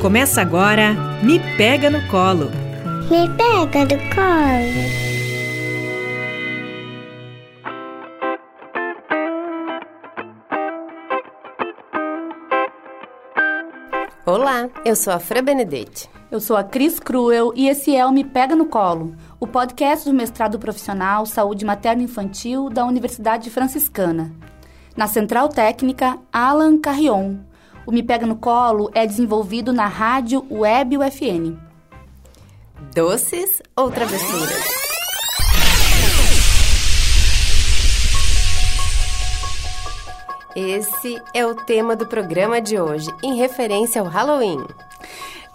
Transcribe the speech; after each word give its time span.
Começa 0.00 0.40
agora 0.40 0.94
Me 1.24 1.40
Pega 1.56 1.90
no 1.90 2.00
Colo. 2.06 2.52
Me 3.10 3.28
pega 3.36 3.84
do 3.84 3.96
colo. 4.14 5.08
Olá, 14.24 14.70
eu 14.84 14.94
sou 14.94 15.12
a 15.12 15.18
Fran 15.18 15.42
Benedetti. 15.42 16.08
Eu 16.30 16.38
sou 16.38 16.56
a 16.56 16.62
Cris 16.62 17.00
Cruel 17.00 17.52
e 17.56 17.68
esse 17.68 17.96
é 17.96 18.06
o 18.06 18.12
Me 18.12 18.22
Pega 18.22 18.54
no 18.54 18.66
Colo, 18.66 19.16
o 19.40 19.48
podcast 19.48 20.08
do 20.08 20.14
mestrado 20.14 20.60
profissional 20.60 21.26
Saúde 21.26 21.64
Materno-Infantil 21.64 22.70
da 22.70 22.86
Universidade 22.86 23.50
Franciscana. 23.50 24.32
Na 24.96 25.08
Central 25.08 25.48
Técnica, 25.48 26.16
Alan 26.32 26.78
Carrion. 26.78 27.47
O 27.88 27.90
Me 27.90 28.02
Pega 28.02 28.26
no 28.26 28.36
Colo 28.36 28.90
é 28.92 29.06
desenvolvido 29.06 29.72
na 29.72 29.86
rádio 29.86 30.46
Web 30.50 30.98
UFN. 30.98 31.56
Doces 32.94 33.62
ou 33.74 33.90
travessuras? 33.90 34.62
Esse 40.54 41.18
é 41.32 41.46
o 41.46 41.54
tema 41.54 41.96
do 41.96 42.06
programa 42.06 42.60
de 42.60 42.78
hoje, 42.78 43.08
em 43.22 43.36
referência 43.36 44.02
ao 44.02 44.06
Halloween. 44.06 44.66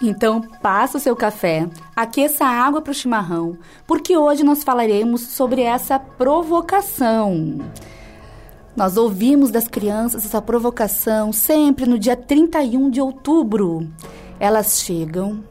Então, 0.02 0.42
passa 0.42 0.98
o 0.98 1.00
seu 1.00 1.16
café, 1.16 1.70
aqueça 1.96 2.46
a 2.46 2.50
água 2.50 2.82
para 2.82 2.90
o 2.90 2.96
chimarrão, 2.96 3.60
porque 3.86 4.18
hoje 4.18 4.44
nós 4.44 4.64
falaremos 4.64 5.22
sobre 5.22 5.62
essa 5.62 6.00
provocação. 6.00 7.60
Nós 8.76 8.98
ouvimos 8.98 9.52
das 9.52 9.68
crianças 9.68 10.26
essa 10.26 10.42
provocação 10.42 11.32
sempre 11.32 11.86
no 11.86 12.00
dia 12.00 12.16
31 12.16 12.90
de 12.90 13.00
outubro. 13.00 13.88
Elas 14.40 14.82
chegam, 14.82 15.44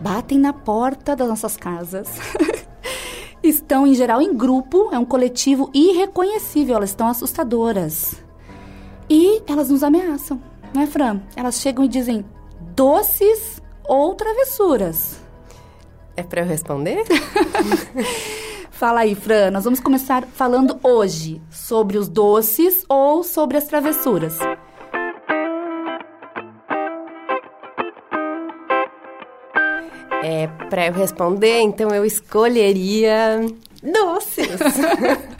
batem 0.00 0.38
na 0.38 0.52
porta 0.52 1.14
das 1.14 1.28
nossas 1.28 1.56
casas. 1.56 2.08
estão, 3.42 3.86
em 3.86 3.94
geral, 3.94 4.22
em 4.22 4.34
grupo, 4.34 4.88
é 4.92 4.98
um 4.98 5.04
coletivo 5.04 5.70
irreconhecível, 5.74 6.76
elas 6.76 6.90
estão 6.90 7.08
assustadoras. 7.08 8.14
E 9.10 9.42
elas 9.46 9.68
nos 9.68 9.82
ameaçam, 9.82 10.40
não 10.74 10.82
é, 10.82 10.86
Fran? 10.86 11.20
Elas 11.36 11.60
chegam 11.60 11.84
e 11.84 11.88
dizem 11.88 12.24
doces 12.74 13.62
ou 13.86 14.14
travessuras. 14.14 15.20
É 16.16 16.22
para 16.22 16.40
eu 16.40 16.46
responder? 16.46 17.04
Fala 18.78 19.00
aí, 19.00 19.16
Fran. 19.16 19.50
Nós 19.50 19.64
vamos 19.64 19.80
começar 19.80 20.24
falando 20.24 20.78
hoje 20.84 21.42
sobre 21.50 21.98
os 21.98 22.08
doces 22.08 22.84
ou 22.88 23.24
sobre 23.24 23.56
as 23.56 23.64
travessuras. 23.64 24.38
É, 30.22 30.46
para 30.70 30.86
eu 30.86 30.92
responder, 30.92 31.58
então 31.60 31.90
eu 31.90 32.04
escolheria 32.04 33.40
doces. 33.82 34.60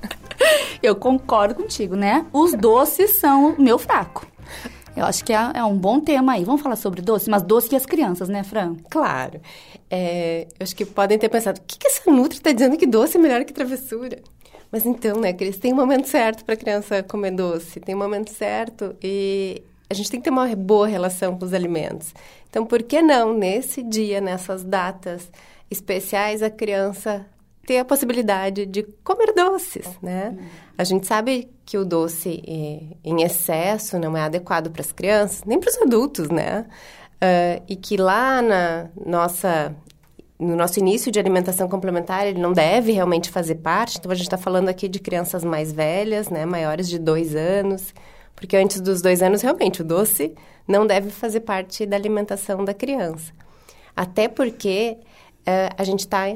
eu 0.82 0.96
concordo 0.96 1.54
contigo, 1.54 1.94
né? 1.94 2.26
Os 2.32 2.54
doces 2.54 3.20
são 3.20 3.52
o 3.52 3.62
meu 3.62 3.78
fraco. 3.78 4.26
Eu 4.96 5.04
acho 5.04 5.24
que 5.24 5.32
é, 5.32 5.52
é, 5.54 5.62
um 5.62 5.78
bom 5.78 6.00
tema 6.00 6.32
aí. 6.32 6.44
Vamos 6.44 6.60
falar 6.60 6.74
sobre 6.74 7.00
doce, 7.00 7.30
mas 7.30 7.44
doce 7.44 7.72
e 7.72 7.76
as 7.76 7.86
crianças, 7.86 8.28
né, 8.28 8.42
Fran? 8.42 8.74
Claro. 8.90 9.40
É, 9.90 10.46
eu 10.58 10.64
acho 10.64 10.76
que 10.76 10.84
podem 10.84 11.18
ter 11.18 11.28
pensado, 11.28 11.60
o 11.60 11.62
que, 11.66 11.78
que 11.78 11.86
essa 11.86 12.10
Nutri 12.10 12.38
está 12.38 12.52
dizendo 12.52 12.76
que 12.76 12.86
doce 12.86 13.16
é 13.16 13.20
melhor 13.20 13.44
que 13.44 13.52
travessura? 13.52 14.18
Mas 14.70 14.84
então, 14.84 15.18
né, 15.20 15.32
Cris, 15.32 15.56
tem 15.56 15.72
um 15.72 15.76
momento 15.76 16.08
certo 16.08 16.44
para 16.44 16.54
a 16.54 16.56
criança 16.56 17.02
comer 17.02 17.30
doce, 17.30 17.80
tem 17.80 17.94
um 17.94 17.98
momento 17.98 18.30
certo 18.30 18.94
e 19.02 19.62
a 19.88 19.94
gente 19.94 20.10
tem 20.10 20.20
que 20.20 20.24
ter 20.24 20.30
uma 20.30 20.46
boa 20.54 20.86
relação 20.86 21.38
com 21.38 21.44
os 21.44 21.54
alimentos. 21.54 22.12
Então, 22.50 22.66
por 22.66 22.82
que 22.82 23.00
não, 23.00 23.32
nesse 23.32 23.82
dia, 23.82 24.20
nessas 24.20 24.62
datas 24.62 25.30
especiais, 25.70 26.42
a 26.42 26.50
criança 26.50 27.26
ter 27.66 27.78
a 27.78 27.84
possibilidade 27.84 28.64
de 28.64 28.82
comer 29.04 29.34
doces, 29.34 29.86
né? 30.02 30.34
A 30.76 30.84
gente 30.84 31.06
sabe 31.06 31.50
que 31.66 31.76
o 31.76 31.84
doce 31.84 32.42
em 33.04 33.22
excesso 33.22 33.98
não 33.98 34.16
é 34.16 34.22
adequado 34.22 34.70
para 34.70 34.80
as 34.80 34.90
crianças, 34.90 35.44
nem 35.44 35.60
para 35.60 35.68
os 35.68 35.76
adultos, 35.76 36.30
né? 36.30 36.64
Uh, 37.16 37.62
e 37.68 37.76
que 37.76 37.96
lá 37.96 38.40
na 38.40 38.88
nossa 39.04 39.74
no 40.38 40.54
nosso 40.54 40.78
início 40.78 41.10
de 41.10 41.18
alimentação 41.18 41.68
complementar, 41.68 42.26
ele 42.26 42.40
não 42.40 42.52
deve 42.52 42.92
realmente 42.92 43.30
fazer 43.30 43.56
parte. 43.56 43.98
Então, 43.98 44.10
a 44.10 44.14
gente 44.14 44.26
está 44.26 44.38
falando 44.38 44.68
aqui 44.68 44.86
de 44.86 45.00
crianças 45.00 45.42
mais 45.42 45.72
velhas, 45.72 46.28
né, 46.28 46.46
maiores 46.46 46.88
de 46.88 46.98
dois 46.98 47.34
anos, 47.34 47.92
porque 48.36 48.56
antes 48.56 48.80
dos 48.80 49.02
dois 49.02 49.20
anos, 49.20 49.42
realmente, 49.42 49.82
o 49.82 49.84
doce 49.84 50.34
não 50.66 50.86
deve 50.86 51.10
fazer 51.10 51.40
parte 51.40 51.84
da 51.84 51.96
alimentação 51.96 52.64
da 52.64 52.72
criança. 52.72 53.32
Até 53.96 54.28
porque 54.28 54.98
uh, 55.40 55.74
a 55.76 55.82
gente 55.82 56.00
está 56.00 56.26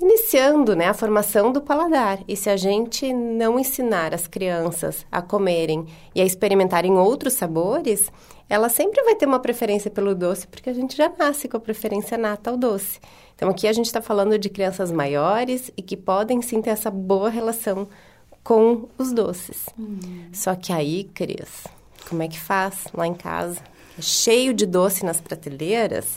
iniciando 0.00 0.74
né, 0.74 0.88
a 0.88 0.94
formação 0.94 1.52
do 1.52 1.60
paladar. 1.60 2.18
E 2.26 2.36
se 2.36 2.50
a 2.50 2.56
gente 2.56 3.12
não 3.12 3.58
ensinar 3.58 4.12
as 4.12 4.26
crianças 4.26 5.06
a 5.10 5.22
comerem 5.22 5.86
e 6.14 6.20
a 6.20 6.24
experimentarem 6.24 6.98
outros 6.98 7.34
sabores, 7.34 8.10
ela 8.48 8.68
sempre 8.68 9.02
vai 9.02 9.14
ter 9.14 9.26
uma 9.26 9.40
preferência 9.40 9.90
pelo 9.90 10.14
doce, 10.14 10.46
porque 10.46 10.70
a 10.70 10.74
gente 10.74 10.96
já 10.96 11.10
nasce 11.18 11.48
com 11.48 11.56
a 11.56 11.60
preferência 11.60 12.18
nata 12.18 12.50
ao 12.50 12.56
doce. 12.56 13.00
Então, 13.34 13.48
aqui 13.48 13.66
a 13.66 13.72
gente 13.72 13.86
está 13.86 14.00
falando 14.00 14.38
de 14.38 14.48
crianças 14.48 14.92
maiores 14.92 15.70
e 15.76 15.82
que 15.82 15.96
podem 15.96 16.40
sim 16.40 16.62
ter 16.62 16.70
essa 16.70 16.90
boa 16.90 17.28
relação 17.28 17.88
com 18.42 18.88
os 18.98 19.12
doces. 19.12 19.66
Hum. 19.78 19.98
Só 20.32 20.54
que 20.54 20.72
aí, 20.72 21.04
Cris, 21.04 21.64
como 22.08 22.22
é 22.22 22.28
que 22.28 22.38
faz 22.38 22.84
lá 22.92 23.06
em 23.06 23.14
casa? 23.14 23.60
É 23.98 24.02
cheio 24.02 24.52
de 24.52 24.66
doce 24.66 25.04
nas 25.04 25.20
prateleiras 25.20 26.16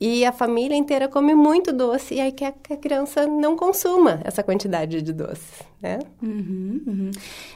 e 0.00 0.24
a 0.24 0.32
família 0.32 0.76
inteira 0.76 1.08
come 1.08 1.34
muito 1.34 1.72
doce 1.72 2.14
e 2.14 2.20
aí 2.20 2.30
quer 2.30 2.52
que 2.62 2.72
a 2.72 2.76
criança 2.76 3.26
não 3.26 3.56
consuma 3.56 4.20
essa 4.24 4.42
quantidade 4.42 5.00
de 5.00 5.12
doce, 5.12 5.64
né? 5.80 5.98
Uhum, 6.22 6.82
uhum. 6.86 7.10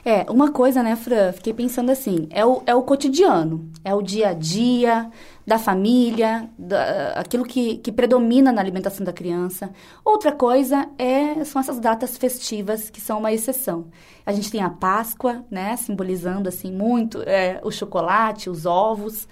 É, 0.05 0.25
uma 0.31 0.51
coisa, 0.51 0.83
né, 0.83 0.97
Fran? 0.97 1.33
Fiquei 1.33 1.53
pensando 1.53 1.91
assim, 1.91 2.27
é 2.31 2.45
o, 2.45 2.63
é 2.65 2.75
o 2.75 2.83
cotidiano, 2.83 3.71
é 3.85 3.95
o 3.95 4.01
dia 4.01 4.31
a 4.31 4.33
dia 4.33 5.11
da 5.47 5.59
família, 5.59 6.49
da, 6.59 7.13
aquilo 7.17 7.45
que, 7.45 7.77
que 7.79 7.93
predomina 7.93 8.53
na 8.53 8.61
alimentação 8.61 9.05
da 9.05 9.13
criança. 9.13 9.71
Outra 10.05 10.33
coisa 10.33 10.89
é, 10.97 11.45
são 11.45 11.61
essas 11.61 11.79
datas 11.79 12.17
festivas 12.17 12.89
que 12.89 13.01
são 13.01 13.19
uma 13.19 13.33
exceção. 13.33 13.89
A 14.25 14.33
gente 14.33 14.51
tem 14.51 14.63
a 14.63 14.71
Páscoa, 14.71 15.45
né, 15.51 15.77
simbolizando 15.77 16.49
assim 16.49 16.73
muito 16.73 17.21
é, 17.23 17.61
o 17.63 17.71
chocolate, 17.71 18.49
os 18.49 18.65
ovos. 18.65 19.29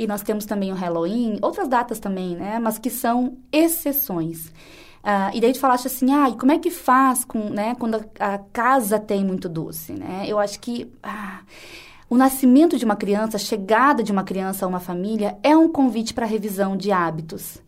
E 0.00 0.06
nós 0.06 0.22
temos 0.22 0.46
também 0.46 0.72
o 0.72 0.74
Halloween, 0.74 1.38
outras 1.42 1.68
datas 1.68 2.00
também, 2.00 2.34
né? 2.34 2.58
Mas 2.58 2.78
que 2.78 2.88
são 2.88 3.36
exceções. 3.52 4.46
Uh, 4.46 5.28
e 5.34 5.42
daí 5.42 5.52
tu 5.52 5.60
falaste 5.60 5.88
assim, 5.88 6.10
ah, 6.10 6.30
e 6.30 6.38
como 6.38 6.52
é 6.52 6.58
que 6.58 6.70
faz 6.70 7.22
com, 7.22 7.50
né, 7.50 7.74
quando 7.78 7.96
a, 7.96 8.34
a 8.34 8.38
casa 8.38 8.98
tem 8.98 9.22
muito 9.22 9.46
doce, 9.46 9.92
né? 9.92 10.24
Eu 10.26 10.38
acho 10.38 10.58
que 10.58 10.90
ah, 11.02 11.40
o 12.08 12.16
nascimento 12.16 12.78
de 12.78 12.84
uma 12.86 12.96
criança, 12.96 13.36
a 13.36 13.40
chegada 13.40 14.02
de 14.02 14.10
uma 14.10 14.24
criança 14.24 14.64
a 14.64 14.68
uma 14.68 14.80
família 14.80 15.36
é 15.42 15.54
um 15.54 15.68
convite 15.68 16.14
para 16.14 16.24
revisão 16.24 16.78
de 16.78 16.90
hábitos. 16.90 17.58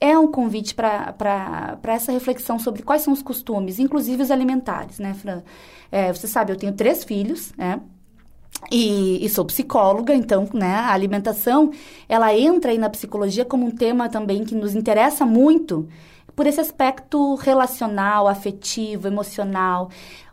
É 0.00 0.18
um 0.18 0.26
convite 0.26 0.74
para 0.74 1.78
essa 1.84 2.10
reflexão 2.10 2.58
sobre 2.58 2.82
quais 2.82 3.02
são 3.02 3.12
os 3.12 3.22
costumes, 3.22 3.78
inclusive 3.78 4.24
os 4.24 4.32
alimentares, 4.32 4.98
né, 4.98 5.14
Fran? 5.14 5.40
É, 5.92 6.12
você 6.12 6.26
sabe, 6.26 6.50
eu 6.50 6.56
tenho 6.56 6.72
três 6.72 7.04
filhos, 7.04 7.52
né? 7.56 7.80
E, 8.70 9.24
e, 9.24 9.28
sou 9.28 9.44
psicóloga, 9.44 10.14
então, 10.14 10.48
né, 10.52 10.74
a 10.74 10.92
alimentação, 10.92 11.70
ela 12.08 12.36
entra 12.36 12.72
aí 12.72 12.78
na 12.78 12.90
psicologia 12.90 13.44
como 13.44 13.66
um 13.66 13.70
tema 13.70 14.08
também 14.08 14.44
que 14.44 14.54
nos 14.54 14.74
interessa 14.74 15.24
muito 15.24 15.88
por 16.34 16.46
esse 16.46 16.60
aspecto 16.60 17.34
relacional, 17.36 18.26
afetivo, 18.26 19.06
emocional. 19.06 19.90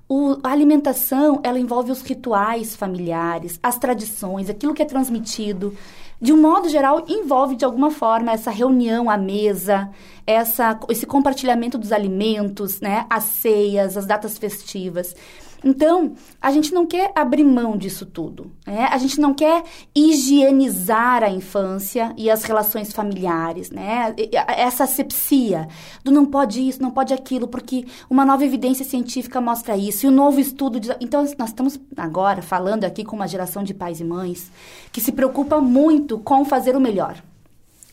O, 0.07 0.37
a 0.43 0.51
alimentação, 0.51 1.39
ela 1.43 1.59
envolve 1.59 1.91
os 1.91 2.01
rituais 2.01 2.75
familiares, 2.75 3.59
as 3.63 3.77
tradições, 3.77 4.49
aquilo 4.49 4.73
que 4.73 4.81
é 4.81 4.85
transmitido. 4.85 5.75
De 6.19 6.31
um 6.31 6.41
modo 6.41 6.69
geral, 6.69 7.05
envolve 7.07 7.55
de 7.55 7.65
alguma 7.65 7.91
forma 7.91 8.31
essa 8.31 8.51
reunião 8.51 9.09
à 9.09 9.17
mesa, 9.17 9.89
essa, 10.25 10.79
esse 10.89 11.05
compartilhamento 11.05 11.77
dos 11.77 11.91
alimentos, 11.91 12.79
né, 12.79 13.05
as 13.09 13.23
ceias, 13.23 13.97
as 13.97 14.05
datas 14.05 14.37
festivas. 14.37 15.15
Então, 15.63 16.13
a 16.41 16.51
gente 16.51 16.73
não 16.73 16.85
quer 16.85 17.11
abrir 17.15 17.43
mão 17.43 17.77
disso 17.77 18.05
tudo. 18.05 18.51
Né? 18.67 18.85
A 18.91 18.97
gente 18.97 19.19
não 19.19 19.33
quer 19.33 19.63
higienizar 19.95 21.23
a 21.23 21.29
infância 21.29 22.13
e 22.17 22.29
as 22.29 22.43
relações 22.43 22.91
familiares, 22.91 23.71
né? 23.71 24.13
Essa 24.47 24.83
asepsia 24.83 25.67
do 26.03 26.11
não 26.11 26.25
pode 26.25 26.67
isso, 26.67 26.81
não 26.81 26.91
pode 26.91 27.13
aquilo, 27.13 27.47
porque 27.47 27.85
uma 28.09 28.25
nova 28.25 28.43
evidência 28.43 28.83
científica 28.83 29.39
mostra 29.39 29.77
isso. 29.77 30.05
E 30.05 30.09
o 30.09 30.11
um 30.11 30.15
novo 30.15 30.39
estudo... 30.39 30.79
De... 30.79 30.95
Então, 30.99 31.25
nós 31.37 31.49
estamos 31.49 31.79
agora 31.95 32.41
falando 32.41 32.83
aqui 32.83 33.03
com 33.03 33.15
uma 33.15 33.27
geração 33.27 33.63
de 33.63 33.73
pais 33.73 33.99
e 33.99 34.03
mães 34.03 34.51
que 34.91 34.99
se 34.99 35.11
preocupa 35.11 35.61
muito 35.61 36.19
com 36.19 36.43
fazer 36.43 36.75
o 36.75 36.79
melhor. 36.79 37.21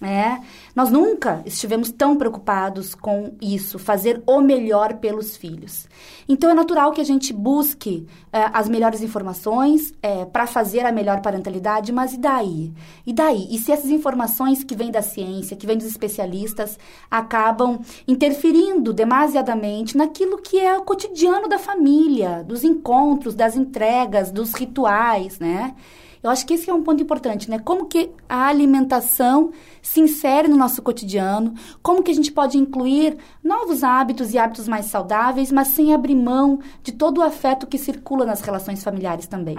É, 0.02 0.40
nós 0.74 0.90
nunca 0.90 1.42
estivemos 1.44 1.92
tão 1.92 2.16
preocupados 2.16 2.94
com 2.94 3.34
isso, 3.38 3.78
fazer 3.78 4.22
o 4.26 4.40
melhor 4.40 4.94
pelos 4.94 5.36
filhos. 5.36 5.86
Então 6.26 6.48
é 6.48 6.54
natural 6.54 6.92
que 6.92 7.02
a 7.02 7.04
gente 7.04 7.34
busque 7.34 8.06
é, 8.32 8.48
as 8.50 8.66
melhores 8.66 9.02
informações 9.02 9.92
é, 10.02 10.24
para 10.24 10.46
fazer 10.46 10.86
a 10.86 10.92
melhor 10.92 11.20
parentalidade, 11.20 11.92
mas 11.92 12.14
e 12.14 12.18
daí? 12.18 12.72
E 13.04 13.12
daí? 13.12 13.46
E 13.50 13.58
se 13.58 13.72
essas 13.72 13.90
informações 13.90 14.64
que 14.64 14.74
vêm 14.74 14.90
da 14.90 15.02
ciência, 15.02 15.54
que 15.54 15.66
vêm 15.66 15.76
dos 15.76 15.86
especialistas, 15.86 16.78
acabam 17.10 17.80
interferindo 18.08 18.94
demasiadamente 18.94 19.98
naquilo 19.98 20.38
que 20.38 20.58
é 20.58 20.78
o 20.78 20.82
cotidiano 20.82 21.46
da 21.46 21.58
família, 21.58 22.42
dos 22.42 22.64
encontros, 22.64 23.34
das 23.34 23.54
entregas, 23.54 24.32
dos 24.32 24.54
rituais, 24.54 25.38
né? 25.38 25.74
Eu 26.22 26.28
acho 26.30 26.44
que 26.44 26.54
esse 26.54 26.68
é 26.68 26.74
um 26.74 26.82
ponto 26.82 27.02
importante, 27.02 27.50
né? 27.50 27.58
Como 27.58 27.86
que 27.86 28.10
a 28.28 28.46
alimentação 28.46 29.52
se 29.80 30.00
insere 30.00 30.48
no 30.48 30.56
nosso 30.56 30.82
cotidiano, 30.82 31.54
como 31.82 32.02
que 32.02 32.10
a 32.10 32.14
gente 32.14 32.30
pode 32.30 32.58
incluir 32.58 33.16
novos 33.42 33.82
hábitos 33.82 34.34
e 34.34 34.38
hábitos 34.38 34.68
mais 34.68 34.86
saudáveis, 34.86 35.50
mas 35.50 35.68
sem 35.68 35.94
abrir 35.94 36.14
mão 36.14 36.60
de 36.82 36.92
todo 36.92 37.18
o 37.18 37.22
afeto 37.22 37.66
que 37.66 37.78
circula 37.78 38.26
nas 38.26 38.42
relações 38.42 38.84
familiares 38.84 39.26
também. 39.26 39.56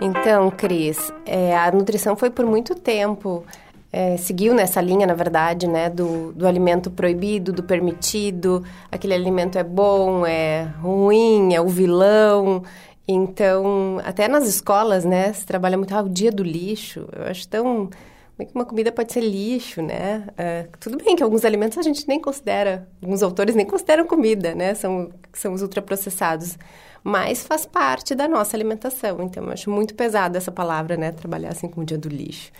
Então, 0.00 0.50
Cris, 0.50 1.12
é, 1.26 1.56
a 1.56 1.70
nutrição 1.70 2.16
foi 2.16 2.30
por 2.30 2.46
muito 2.46 2.74
tempo 2.74 3.44
é, 3.92 4.16
seguiu 4.16 4.54
nessa 4.54 4.80
linha, 4.80 5.06
na 5.06 5.14
verdade, 5.14 5.66
né, 5.66 5.90
do, 5.90 6.32
do 6.32 6.46
alimento 6.46 6.90
proibido, 6.90 7.52
do 7.52 7.62
permitido, 7.62 8.64
aquele 8.90 9.14
alimento 9.14 9.58
é 9.58 9.64
bom, 9.64 10.24
é 10.24 10.62
ruim, 10.80 11.54
é 11.54 11.60
o 11.60 11.68
vilão. 11.68 12.62
Então, 13.06 14.00
até 14.04 14.28
nas 14.28 14.46
escolas, 14.46 15.04
né, 15.04 15.32
se 15.32 15.44
trabalha 15.44 15.76
muito, 15.76 15.92
ah, 15.92 16.02
o 16.02 16.08
dia 16.08 16.30
do 16.30 16.42
lixo, 16.42 17.08
eu 17.12 17.24
acho 17.24 17.48
tão... 17.48 17.90
Como 18.36 18.48
é 18.48 18.52
que 18.52 18.54
uma 18.54 18.64
comida 18.64 18.90
pode 18.90 19.12
ser 19.12 19.20
lixo, 19.20 19.82
né? 19.82 20.26
É, 20.38 20.66
tudo 20.78 20.96
bem 20.96 21.14
que 21.14 21.22
alguns 21.22 21.44
alimentos 21.44 21.76
a 21.76 21.82
gente 21.82 22.08
nem 22.08 22.18
considera, 22.18 22.88
alguns 23.02 23.22
autores 23.22 23.54
nem 23.54 23.66
consideram 23.66 24.06
comida, 24.06 24.54
né? 24.54 24.72
São, 24.72 25.10
são 25.30 25.52
os 25.52 25.60
ultraprocessados. 25.60 26.56
Mas 27.04 27.42
faz 27.42 27.66
parte 27.66 28.14
da 28.14 28.26
nossa 28.26 28.56
alimentação. 28.56 29.20
Então, 29.20 29.44
eu 29.44 29.52
acho 29.52 29.70
muito 29.70 29.94
pesada 29.94 30.38
essa 30.38 30.50
palavra, 30.50 30.96
né? 30.96 31.12
Trabalhar 31.12 31.50
assim 31.50 31.68
com 31.68 31.82
o 31.82 31.84
dia 31.84 31.98
do 31.98 32.08
lixo. 32.08 32.50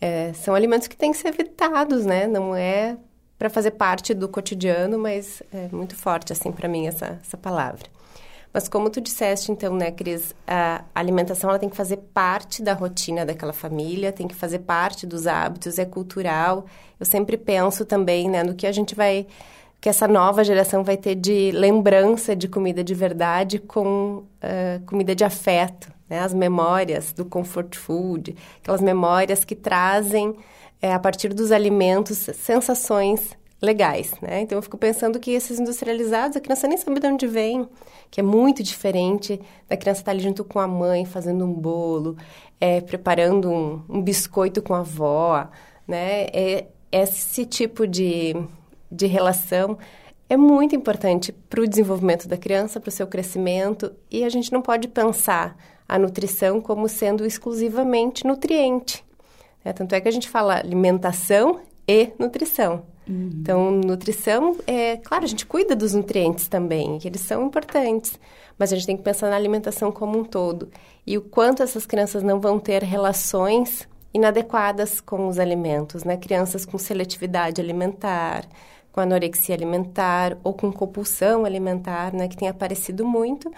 É, 0.00 0.32
são 0.32 0.54
alimentos 0.54 0.86
que 0.86 0.96
têm 0.96 1.12
que 1.12 1.18
ser 1.18 1.28
evitados, 1.28 2.06
né? 2.06 2.26
Não 2.26 2.54
é 2.54 2.96
para 3.38 3.48
fazer 3.48 3.72
parte 3.72 4.14
do 4.14 4.28
cotidiano, 4.28 4.98
mas 4.98 5.42
é 5.52 5.68
muito 5.70 5.94
forte, 5.94 6.32
assim, 6.32 6.50
para 6.50 6.68
mim, 6.68 6.86
essa, 6.86 7.18
essa 7.22 7.36
palavra. 7.36 7.88
Mas 8.52 8.66
como 8.66 8.88
tu 8.90 9.00
disseste, 9.00 9.52
então, 9.52 9.74
né, 9.74 9.90
Cris, 9.90 10.34
a 10.46 10.82
alimentação 10.94 11.50
ela 11.50 11.58
tem 11.58 11.68
que 11.68 11.76
fazer 11.76 11.98
parte 11.98 12.62
da 12.62 12.72
rotina 12.72 13.24
daquela 13.24 13.52
família, 13.52 14.10
tem 14.10 14.26
que 14.26 14.34
fazer 14.34 14.60
parte 14.60 15.06
dos 15.06 15.26
hábitos, 15.26 15.78
é 15.78 15.84
cultural. 15.84 16.64
Eu 16.98 17.06
sempre 17.06 17.36
penso 17.36 17.84
também, 17.84 18.28
né, 18.28 18.42
no 18.42 18.54
que 18.54 18.66
a 18.66 18.72
gente 18.72 18.94
vai 18.94 19.26
que 19.80 19.88
essa 19.88 20.08
nova 20.08 20.42
geração 20.42 20.82
vai 20.82 20.96
ter 20.96 21.14
de 21.14 21.50
lembrança 21.52 22.34
de 22.34 22.48
comida 22.48 22.82
de 22.82 22.94
verdade 22.94 23.58
com 23.58 24.24
uh, 24.42 24.84
comida 24.86 25.14
de 25.14 25.24
afeto, 25.24 25.92
né? 26.08 26.20
As 26.20 26.34
memórias 26.34 27.12
do 27.12 27.24
comfort 27.24 27.76
food, 27.76 28.34
aquelas 28.60 28.80
memórias 28.80 29.44
que 29.44 29.54
trazem, 29.54 30.36
é, 30.80 30.92
a 30.92 30.98
partir 30.98 31.32
dos 31.32 31.52
alimentos, 31.52 32.18
sensações 32.34 33.36
legais, 33.60 34.12
né? 34.22 34.40
Então, 34.40 34.58
eu 34.58 34.62
fico 34.62 34.78
pensando 34.78 35.18
que 35.18 35.32
esses 35.32 35.58
industrializados, 35.58 36.36
a 36.36 36.40
criança 36.40 36.68
nem 36.68 36.76
sabe 36.76 37.00
de 37.00 37.06
onde 37.06 37.26
vem, 37.26 37.68
que 38.10 38.20
é 38.20 38.22
muito 38.22 38.62
diferente 38.62 39.40
da 39.68 39.76
criança 39.76 40.00
estar 40.00 40.12
ali 40.12 40.20
junto 40.20 40.44
com 40.44 40.60
a 40.60 40.66
mãe, 40.66 41.04
fazendo 41.04 41.44
um 41.44 41.52
bolo, 41.52 42.16
é, 42.60 42.80
preparando 42.80 43.50
um, 43.50 43.82
um 43.88 44.02
biscoito 44.02 44.62
com 44.62 44.74
a 44.74 44.80
avó, 44.80 45.48
né? 45.86 46.26
É, 46.32 46.66
esse 46.90 47.44
tipo 47.44 47.86
de, 47.86 48.34
de 48.90 49.06
relação 49.06 49.78
é 50.28 50.36
muito 50.36 50.76
importante 50.76 51.32
para 51.32 51.60
o 51.60 51.66
desenvolvimento 51.66 52.28
da 52.28 52.36
criança, 52.36 52.78
para 52.78 52.88
o 52.88 52.92
seu 52.92 53.06
crescimento, 53.06 53.92
e 54.10 54.24
a 54.24 54.28
gente 54.28 54.52
não 54.52 54.60
pode 54.60 54.86
pensar 54.88 55.56
a 55.88 55.98
nutrição 55.98 56.60
como 56.60 56.88
sendo 56.88 57.24
exclusivamente 57.24 58.26
nutriente. 58.26 59.02
Né? 59.64 59.72
Tanto 59.72 59.94
é 59.94 60.00
que 60.00 60.08
a 60.08 60.12
gente 60.12 60.28
fala 60.28 60.58
alimentação 60.58 61.60
e 61.86 62.12
nutrição. 62.18 62.82
Uhum. 63.08 63.30
Então, 63.40 63.70
nutrição, 63.70 64.56
é 64.66 64.98
claro, 64.98 65.24
a 65.24 65.28
gente 65.28 65.46
cuida 65.46 65.74
dos 65.74 65.94
nutrientes 65.94 66.46
também, 66.46 66.98
que 66.98 67.08
eles 67.08 67.22
são 67.22 67.46
importantes, 67.46 68.20
mas 68.58 68.70
a 68.70 68.76
gente 68.76 68.86
tem 68.86 68.96
que 68.98 69.02
pensar 69.02 69.30
na 69.30 69.36
alimentação 69.36 69.90
como 69.90 70.18
um 70.18 70.24
todo. 70.24 70.68
E 71.06 71.16
o 71.16 71.22
quanto 71.22 71.62
essas 71.62 71.86
crianças 71.86 72.22
não 72.22 72.38
vão 72.38 72.58
ter 72.58 72.82
relações 72.82 73.88
inadequadas 74.12 75.00
com 75.00 75.26
os 75.26 75.38
alimentos, 75.38 76.04
né? 76.04 76.16
Crianças 76.18 76.66
com 76.66 76.76
seletividade 76.76 77.60
alimentar, 77.60 78.44
com 78.98 79.02
anorexia 79.02 79.54
alimentar 79.54 80.36
ou 80.42 80.52
com 80.52 80.72
compulsão 80.72 81.44
alimentar, 81.44 82.12
né? 82.12 82.26
Que 82.26 82.36
tem 82.36 82.48
aparecido 82.48 83.06
muito 83.06 83.48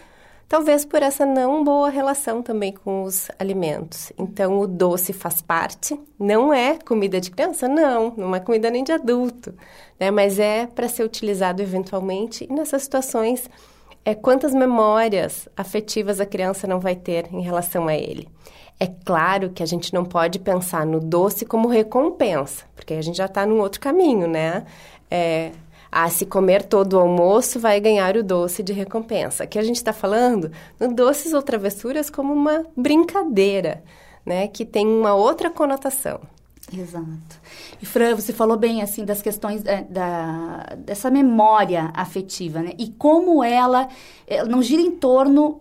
Talvez 0.51 0.85
por 0.85 1.01
essa 1.01 1.25
não 1.25 1.63
boa 1.63 1.89
relação 1.89 2.43
também 2.43 2.73
com 2.73 3.05
os 3.05 3.31
alimentos. 3.39 4.13
Então, 4.19 4.59
o 4.59 4.67
doce 4.67 5.13
faz 5.13 5.41
parte. 5.41 5.97
Não 6.19 6.53
é 6.53 6.77
comida 6.77 7.21
de 7.21 7.31
criança? 7.31 7.69
Não, 7.69 8.13
não 8.17 8.35
é 8.35 8.41
comida 8.41 8.69
nem 8.69 8.83
de 8.83 8.91
adulto. 8.91 9.55
Né? 9.97 10.11
Mas 10.11 10.41
é 10.41 10.67
para 10.67 10.89
ser 10.89 11.05
utilizado 11.05 11.63
eventualmente. 11.63 12.49
E 12.51 12.53
nessas 12.53 12.83
situações, 12.83 13.49
é 14.05 14.13
quantas 14.13 14.53
memórias 14.53 15.49
afetivas 15.57 16.21
a 16.21 16.27
criança 16.27 16.67
não 16.67 16.81
vai 16.81 16.97
ter 16.97 17.33
em 17.33 17.43
relação 17.43 17.87
a 17.87 17.95
ele. 17.95 18.29
É 18.81 18.89
claro 18.89 19.51
que 19.51 19.63
a 19.63 19.67
gente 19.67 19.95
não 19.95 20.05
pode 20.05 20.41
pensar 20.41 20.85
no 20.85 20.99
doce 20.99 21.45
como 21.45 21.69
recompensa, 21.69 22.65
porque 22.75 22.95
a 22.95 23.03
gente 23.03 23.19
já 23.19 23.27
está 23.27 23.47
num 23.47 23.61
outro 23.61 23.81
caminho, 23.81 24.27
né? 24.27 24.65
É, 25.11 25.53
ah, 25.91 26.09
se 26.09 26.25
comer 26.25 26.63
todo 26.65 26.95
o 26.95 27.01
almoço 27.01 27.59
vai 27.59 27.81
ganhar 27.81 28.17
o 28.17 28.23
doce 28.23 28.63
de 28.63 28.73
recompensa. 28.73 29.45
Aqui 29.45 29.59
a 29.59 29.63
gente 29.63 29.77
está 29.77 29.93
falando 29.93 30.51
no 30.79 30.95
doces 30.95 31.33
ou 31.33 31.43
travessuras 31.43 32.09
como 32.09 32.33
uma 32.33 32.65
brincadeira, 32.77 33.83
né? 34.25 34.47
Que 34.47 34.65
tem 34.65 34.87
uma 34.87 35.15
outra 35.15 35.51
conotação. 35.51 36.21
Exato. 36.73 37.41
E 37.83 37.87
Fran, 37.87 38.15
você 38.15 38.33
falou 38.33 38.57
bem 38.57 38.83
assim 38.83 39.05
das 39.05 39.21
questões 39.21 39.63
da, 39.63 39.81
da, 39.81 40.77
dessa 40.79 41.11
memória 41.11 41.91
afetiva, 41.95 42.61
né? 42.61 42.73
E 42.79 42.91
como 42.93 43.43
ela, 43.43 43.89
ela 44.27 44.49
não 44.49 44.63
gira 44.63 44.81
em 44.81 44.93
torno 44.93 45.61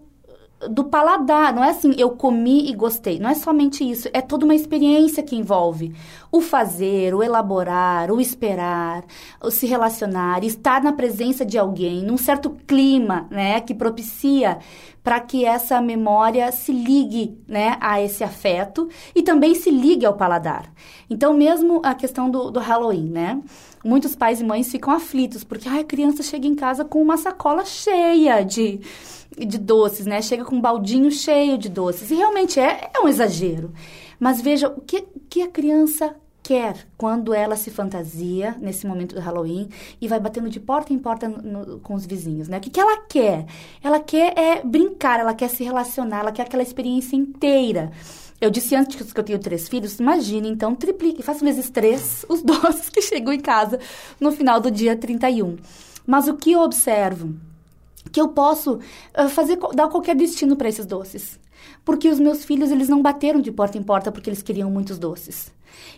do 0.68 0.84
paladar, 0.84 1.54
não 1.54 1.64
é 1.64 1.70
assim, 1.70 1.94
eu 1.98 2.12
comi 2.12 2.70
e 2.70 2.76
gostei. 2.76 3.20
Não 3.20 3.30
é 3.30 3.36
somente 3.36 3.90
isso, 3.90 4.10
é 4.12 4.22
toda 4.22 4.44
uma 4.44 4.56
experiência 4.56 5.24
que 5.24 5.36
envolve 5.36 5.94
o 6.32 6.42
fazer, 6.42 7.14
o 7.14 7.24
elaborar, 7.24 8.12
o 8.12 8.20
esperar, 8.20 9.04
o 9.42 9.50
se 9.50 9.66
relacionar, 9.66 10.44
estar 10.44 10.84
na 10.84 10.92
presença 10.92 11.46
de 11.46 11.58
alguém, 11.58 12.04
num 12.04 12.18
certo 12.18 12.50
clima, 12.68 13.28
né, 13.32 13.62
que 13.62 13.74
propicia 13.74 14.60
para 15.04 15.20
que 15.20 15.46
essa 15.46 15.82
memória 15.82 16.52
se 16.52 16.72
ligue, 16.72 17.38
né, 17.48 17.78
a 17.80 18.02
esse 18.02 18.24
afeto 18.24 18.90
e 19.16 19.24
também 19.24 19.56
se 19.56 19.70
ligue 19.72 20.06
ao 20.06 20.16
paladar. 20.16 20.72
Então, 21.10 21.34
mesmo 21.34 21.82
a 21.84 21.94
questão 21.96 22.30
do, 22.30 22.52
do 22.52 22.60
Halloween, 22.60 23.10
né? 23.10 23.42
Muitos 23.84 24.16
pais 24.16 24.42
e 24.42 24.44
mães 24.44 24.70
ficam 24.70 24.94
aflitos 24.94 25.44
porque 25.44 25.70
ai, 25.70 25.80
a 25.80 25.86
criança 25.86 26.22
chega 26.22 26.46
em 26.46 26.56
casa 26.56 26.84
com 26.84 27.02
uma 27.02 27.18
sacola 27.18 27.64
cheia 27.66 28.44
de 28.44 28.82
de 29.38 29.58
doces, 29.58 30.06
né? 30.06 30.22
Chega 30.22 30.44
com 30.44 30.56
um 30.56 30.62
baldinho 30.62 31.12
cheio 31.12 31.58
de 31.58 31.70
doces. 31.70 32.12
E 32.12 32.16
realmente 32.16 32.60
é, 32.60 32.90
é 32.94 33.00
um 33.00 33.08
exagero. 33.08 33.72
Mas 34.20 34.42
veja 34.42 34.68
o 34.68 34.82
que, 34.82 35.06
que 35.30 35.42
a 35.42 35.48
criança 35.48 36.16
quer 36.50 36.88
quando 36.98 37.32
ela 37.32 37.56
se 37.56 37.70
fantasia 37.70 38.56
nesse 38.60 38.88
momento 38.88 39.14
do 39.14 39.22
Halloween 39.22 39.70
e 40.02 40.08
vai 40.08 40.20
batendo 40.20 40.50
de 40.50 40.60
porta 40.60 40.92
em 40.92 40.98
porta 40.98 41.30
no, 41.30 41.80
com 41.80 41.94
os 41.94 42.08
vizinhos, 42.08 42.48
né? 42.48 42.58
O 42.58 42.60
que, 42.60 42.72
que 42.72 42.80
ela 42.80 43.04
quer? 43.08 43.46
Ela 43.84 44.00
quer 44.00 44.34
é 44.36 44.64
brincar, 44.64 45.20
ela 45.20 45.36
quer 45.36 45.48
se 45.48 45.64
relacionar, 45.64 46.22
ela 46.22 46.32
quer 46.32 46.42
aquela 46.42 46.64
experiência 46.64 47.16
inteira. 47.16 47.92
Eu 48.42 48.50
disse 48.50 48.76
antes 48.76 49.14
que 49.14 49.20
eu 49.20 49.24
tenho 49.24 49.38
três 49.38 49.70
filhos, 49.70 50.00
imagine, 50.00 50.50
então, 50.50 50.74
triplique, 50.74 51.22
faça 51.22 51.46
vezes 51.46 51.70
três 51.70 52.26
os 52.28 52.42
doces 52.42 52.90
que 52.90 53.00
chegam 53.04 53.32
em 53.32 53.40
casa 53.40 53.80
no 54.20 54.32
final 54.32 54.60
do 54.60 54.72
dia 54.72 54.96
31. 54.96 55.56
Mas 56.08 56.28
o 56.28 56.36
que 56.36 56.54
eu 56.54 56.62
observo 56.62 57.36
que 58.12 58.20
eu 58.20 58.30
posso 58.30 58.80
uh, 59.16 59.30
fazer 59.30 59.60
dar 59.76 59.88
qualquer 59.88 60.16
destino 60.16 60.56
para 60.56 60.68
esses 60.68 60.88
doces. 60.88 61.40
Porque 61.86 62.10
os 62.10 62.20
meus 62.20 62.44
filhos, 62.44 62.72
eles 62.72 62.90
não 62.90 63.04
bateram 63.04 63.40
de 63.40 63.52
porta 63.52 63.78
em 63.78 63.84
porta 63.84 64.12
porque 64.12 64.32
eles 64.32 64.42
queriam 64.42 64.72
muitos 64.72 64.98
doces. 64.98 65.52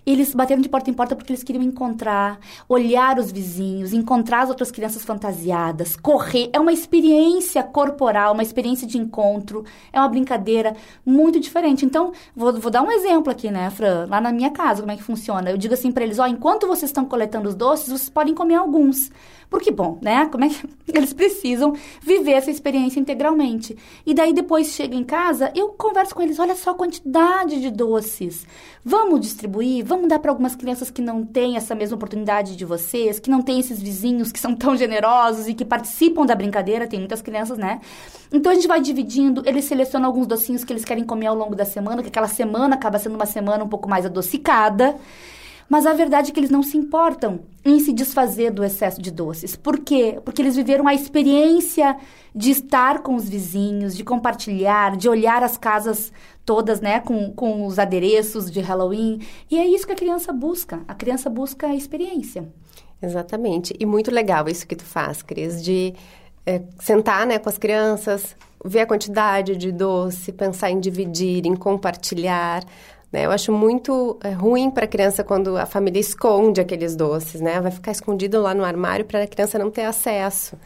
Eles 0.06 0.34
bateram 0.34 0.62
de 0.62 0.70
porta 0.70 0.90
em 0.90 0.94
porta 0.94 1.16
porque 1.16 1.32
eles 1.32 1.44
queriam 1.44 1.64
encontrar, 1.64 2.40
olhar 2.68 3.20
os 3.20 3.32
vizinhos, 3.32 3.94
encontrar 3.94 4.42
as 4.42 4.50
outras 4.50 4.72
crianças 4.72 5.04
fantasiadas, 5.04 5.96
correr. 5.96 6.50
É 6.54 6.60
uma 6.60 6.74
experiência 6.74 7.64
corporal, 7.64 8.34
uma 8.34 8.44
experiência 8.44 8.88
de 8.88 8.98
encontro, 8.98 9.64
é 9.92 10.00
uma 10.00 10.10
brincadeira 10.10 10.76
muito 11.06 11.40
diferente. 11.40 11.86
Então, 11.86 12.12
vou, 12.36 12.54
vou 12.60 12.72
dar 12.72 12.82
um 12.82 12.92
exemplo 12.92 13.32
aqui, 13.32 13.52
né, 13.52 13.70
Fran? 13.70 14.08
Lá 14.10 14.20
na 14.20 14.32
minha 14.32 14.52
casa, 14.52 14.82
como 14.82 14.92
é 14.92 14.98
que 14.98 15.04
funciona? 15.04 15.52
Eu 15.52 15.58
digo 15.58 15.74
assim 15.74 15.92
para 15.92 16.04
eles: 16.04 16.20
ó, 16.20 16.28
enquanto 16.28 16.68
vocês 16.68 16.90
estão 16.90 17.06
coletando 17.06 17.50
os 17.50 17.56
doces, 17.56 17.88
vocês 17.88 18.10
podem 18.10 18.34
comer 18.34 18.56
alguns. 18.56 19.12
Porque, 19.52 19.70
bom, 19.70 20.00
né? 20.02 20.28
Como 20.28 20.46
é 20.46 20.50
que 20.50 20.66
eles 20.88 21.14
precisam 21.14 21.74
viver 22.02 22.32
essa 22.32 22.50
experiência 22.50 23.02
integralmente? 23.02 23.78
E 24.06 24.14
daí 24.14 24.32
depois 24.34 24.68
chega 24.68 24.96
em 24.96 25.04
casa, 25.04 25.52
eu 25.54 25.70
converso 25.70 26.16
com 26.16 26.22
eles, 26.22 26.40
olha 26.40 26.56
só 26.56 26.72
a 26.72 26.76
quantidade 26.76 27.60
de 27.60 27.70
doces. 27.70 28.48
Vamos 28.84 29.20
distribuir, 29.20 29.71
vamos 29.84 30.10
dar 30.10 30.20
para 30.20 30.32
algumas 30.32 30.56
crianças 30.56 30.90
que 30.90 31.02
não 31.02 31.24
têm 31.24 31.56
essa 31.56 31.76
mesma 31.76 31.96
oportunidade 31.96 32.56
de 32.56 32.66
vocês, 32.66 33.20
que 33.20 33.30
não 33.30 33.42
têm 33.42 33.60
esses 33.60 33.80
vizinhos 33.82 34.32
que 34.32 34.40
são 34.40 34.56
tão 34.56 34.76
generosos 34.76 35.48
e 35.48 35.54
que 35.54 35.64
participam 35.64 36.26
da 36.26 36.36
brincadeira, 36.36 36.88
tem 36.88 37.00
muitas 37.00 37.22
crianças, 37.22 37.58
né? 37.58 37.80
Então 38.34 38.52
a 38.52 38.56
gente 38.56 38.68
vai 38.68 38.82
dividindo, 38.82 39.44
eles 39.46 39.66
selecionam 39.66 40.08
alguns 40.08 40.26
docinhos 40.26 40.64
que 40.64 40.74
eles 40.74 40.84
querem 40.84 41.04
comer 41.04 41.28
ao 41.28 41.36
longo 41.36 41.56
da 41.56 41.66
semana, 41.66 42.02
que 42.02 42.10
aquela 42.10 42.28
semana 42.28 42.76
acaba 42.76 42.98
sendo 42.98 43.16
uma 43.16 43.26
semana 43.26 43.64
um 43.64 43.70
pouco 43.70 43.88
mais 43.88 44.06
adocicada. 44.06 44.96
Mas 45.72 45.86
a 45.86 45.94
verdade 45.94 46.30
é 46.32 46.34
que 46.34 46.40
eles 46.42 46.50
não 46.50 46.62
se 46.62 46.76
importam 46.76 47.44
em 47.64 47.80
se 47.80 47.94
desfazer 47.94 48.52
do 48.52 48.62
excesso 48.62 49.02
de 49.02 49.10
doces. 49.10 49.56
Por 49.56 49.80
quê? 49.80 50.20
Porque 50.26 50.42
eles 50.42 50.58
viveram 50.58 50.86
a 50.86 50.94
experiência 50.94 51.96
de 52.36 52.52
estar 52.52 53.00
com 53.00 53.16
os 53.16 53.30
vizinhos, 53.30 53.96
de 53.96 54.04
compartilhar, 54.04 54.98
de 54.98 55.08
olhar 55.08 55.42
as 55.42 55.56
casas 55.56 56.12
todas, 56.46 56.82
né, 56.82 57.00
com, 57.00 57.32
com 57.32 57.66
os 57.66 57.80
adereços 57.80 58.52
de 58.52 58.60
Halloween. 58.60 59.22
E 59.50 59.58
é 59.58 59.66
isso 59.66 59.88
que 59.88 59.94
a 59.94 59.96
criança 59.96 60.34
busca. 60.34 60.82
A 60.90 60.94
criança 60.94 61.30
busca 61.30 61.68
a 61.68 61.74
experiência. 61.74 62.50
Exatamente. 63.02 63.74
E 63.80 63.86
muito 63.86 64.12
legal 64.12 64.50
isso 64.50 64.68
que 64.68 64.76
tu 64.76 64.84
faz, 64.84 65.22
Cris, 65.22 65.64
de 65.64 65.94
é, 66.46 66.62
sentar 66.82 67.26
né, 67.26 67.40
com 67.40 67.48
as 67.48 67.58
crianças, 67.58 68.36
ver 68.66 68.82
a 68.82 68.86
quantidade 68.86 69.56
de 69.56 69.72
doce, 69.72 70.34
pensar 70.34 70.70
em 70.70 70.82
dividir, 70.82 71.48
em 71.48 71.56
compartilhar. 71.56 72.62
Né? 73.12 73.26
Eu 73.26 73.32
acho 73.32 73.52
muito 73.52 74.18
é, 74.24 74.32
ruim 74.32 74.72
para 74.72 74.86
a 74.86 74.88
criança 74.88 75.24
quando 75.24 75.58
a 75.58 75.66
família 75.66 76.00
esconde 76.00 76.62
aqueles 76.62 76.96
doces, 76.96 77.42
né? 77.42 77.60
Vai 77.60 77.72
ficar 77.72 77.92
escondido 77.92 78.42
lá 78.42 78.54
no 78.54 78.64
armário 78.64 79.06
para 79.06 79.24
a 79.24 79.28
criança 79.28 79.60
não 79.60 79.70
ter 79.70 79.84
acesso. 79.84 80.58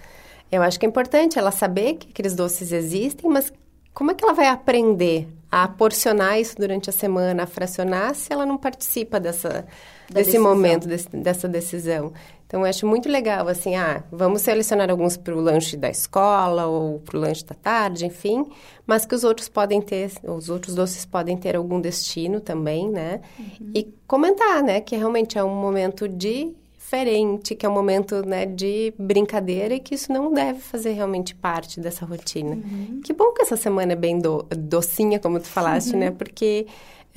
Eu 0.51 0.61
acho 0.61 0.79
que 0.79 0.85
é 0.85 0.89
importante 0.89 1.39
ela 1.39 1.51
saber 1.51 1.95
que 1.95 2.09
aqueles 2.09 2.35
doces 2.35 2.71
existem, 2.71 3.29
mas 3.29 3.51
como 3.93 4.11
é 4.11 4.13
que 4.13 4.23
ela 4.23 4.33
vai 4.33 4.47
aprender 4.47 5.27
a 5.51 5.67
porcionar 5.67 6.39
isso 6.39 6.55
durante 6.57 6.89
a 6.89 6.93
semana, 6.93 7.43
a 7.43 7.47
fracionar, 7.47 8.13
se 8.13 8.31
ela 8.31 8.45
não 8.45 8.57
participa 8.57 9.19
dessa, 9.19 9.65
desse 10.09 10.31
decisão. 10.31 10.43
momento, 10.43 10.87
desse, 10.87 11.09
dessa 11.09 11.47
decisão? 11.47 12.13
Então, 12.55 12.63
eu 12.63 12.69
acho 12.69 12.87
muito 12.87 13.09
legal, 13.09 13.49
assim, 13.49 13.75
ah, 13.75 14.01
vamos 14.09 14.41
selecionar 14.43 14.89
alguns 14.89 15.17
para 15.17 15.35
o 15.35 15.41
lanche 15.41 15.75
da 15.75 15.89
escola 15.89 16.65
ou 16.67 16.99
para 16.99 17.17
o 17.17 17.19
lanche 17.19 17.43
da 17.43 17.53
tarde, 17.53 18.05
enfim, 18.05 18.45
mas 18.87 19.05
que 19.05 19.13
os 19.13 19.25
outros 19.25 19.49
podem 19.49 19.81
ter, 19.81 20.09
os 20.23 20.49
outros 20.49 20.73
doces 20.73 21.05
podem 21.05 21.35
ter 21.35 21.57
algum 21.57 21.81
destino 21.81 22.39
também, 22.39 22.89
né? 22.89 23.19
Uhum. 23.37 23.71
E 23.75 23.93
comentar, 24.07 24.63
né, 24.63 24.79
que 24.79 24.95
realmente 24.95 25.37
é 25.37 25.43
um 25.43 25.53
momento 25.53 26.07
diferente, 26.07 27.55
que 27.55 27.65
é 27.65 27.69
um 27.69 27.73
momento, 27.73 28.25
né, 28.25 28.45
de 28.45 28.93
brincadeira 28.97 29.73
e 29.73 29.79
que 29.81 29.93
isso 29.93 30.09
não 30.13 30.31
deve 30.31 30.61
fazer 30.61 30.93
realmente 30.93 31.35
parte 31.35 31.81
dessa 31.81 32.05
rotina. 32.05 32.55
Uhum. 32.55 33.01
Que 33.03 33.11
bom 33.11 33.33
que 33.33 33.41
essa 33.41 33.57
semana 33.57 33.91
é 33.91 33.97
bem 33.97 34.17
do, 34.17 34.43
docinha, 34.43 35.19
como 35.19 35.41
tu 35.41 35.47
falaste, 35.47 35.91
uhum. 35.91 35.99
né? 35.99 36.11
Porque 36.11 36.67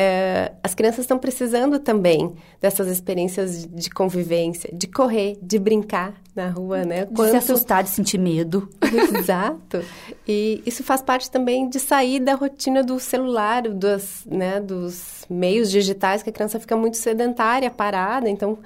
é, 0.01 0.53
as 0.63 0.77
crianças 0.77 1.01
estão 1.01 1.19
precisando 1.19 1.81
também 1.81 2.33
dessas 2.61 2.87
experiências 2.87 3.67
de 3.67 3.91
convivência, 3.91 4.71
de 4.73 4.87
correr, 4.87 5.37
de 5.43 5.59
brincar 5.59 6.15
na 6.37 6.49
rua, 6.49 6.85
né? 6.85 7.05
De 7.05 7.15
Quanto... 7.15 7.33
se 7.33 7.37
assustar, 7.37 7.83
de 7.83 7.91
sentir 7.91 8.17
medo. 8.17 8.69
Exato. 9.19 9.85
E 10.27 10.63
isso 10.65 10.85
faz 10.85 11.03
parte 11.03 11.29
também 11.29 11.69
de 11.69 11.81
sair 11.81 12.21
da 12.21 12.37
rotina 12.37 12.85
do 12.85 13.01
celular, 13.01 13.63
dos, 13.63 14.25
né, 14.25 14.61
dos 14.61 15.27
meios 15.29 15.69
digitais, 15.69 16.23
que 16.23 16.31
a 16.31 16.33
criança 16.33 16.61
fica 16.61 16.77
muito 16.77 16.97
sedentária, 16.97 17.69
parada. 17.69 18.31
Então, 18.31 18.57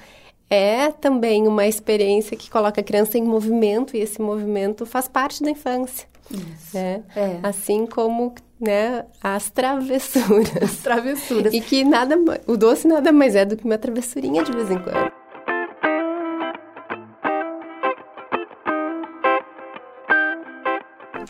é 0.50 0.92
também 0.92 1.48
uma 1.48 1.66
experiência 1.66 2.36
que 2.36 2.50
coloca 2.50 2.82
a 2.82 2.84
criança 2.84 3.16
em 3.16 3.22
movimento, 3.22 3.96
e 3.96 4.00
esse 4.00 4.20
movimento 4.20 4.84
faz 4.84 5.08
parte 5.08 5.42
da 5.42 5.50
infância. 5.50 6.06
Isso. 6.30 6.76
Né? 6.76 7.02
É. 7.16 7.38
Assim 7.42 7.86
como 7.86 8.34
né, 8.62 9.04
as 9.20 9.50
travessuras. 9.50 10.62
As 10.62 10.76
travessuras. 10.76 11.52
E 11.52 11.60
que 11.60 11.82
nada, 11.82 12.16
o 12.46 12.56
doce 12.56 12.86
nada 12.86 13.10
mais 13.10 13.34
é 13.34 13.44
do 13.44 13.56
que 13.56 13.64
uma 13.64 13.76
travessurinha 13.76 14.44
de 14.44 14.52
vez 14.52 14.70
em 14.70 14.78
quando. 14.78 15.12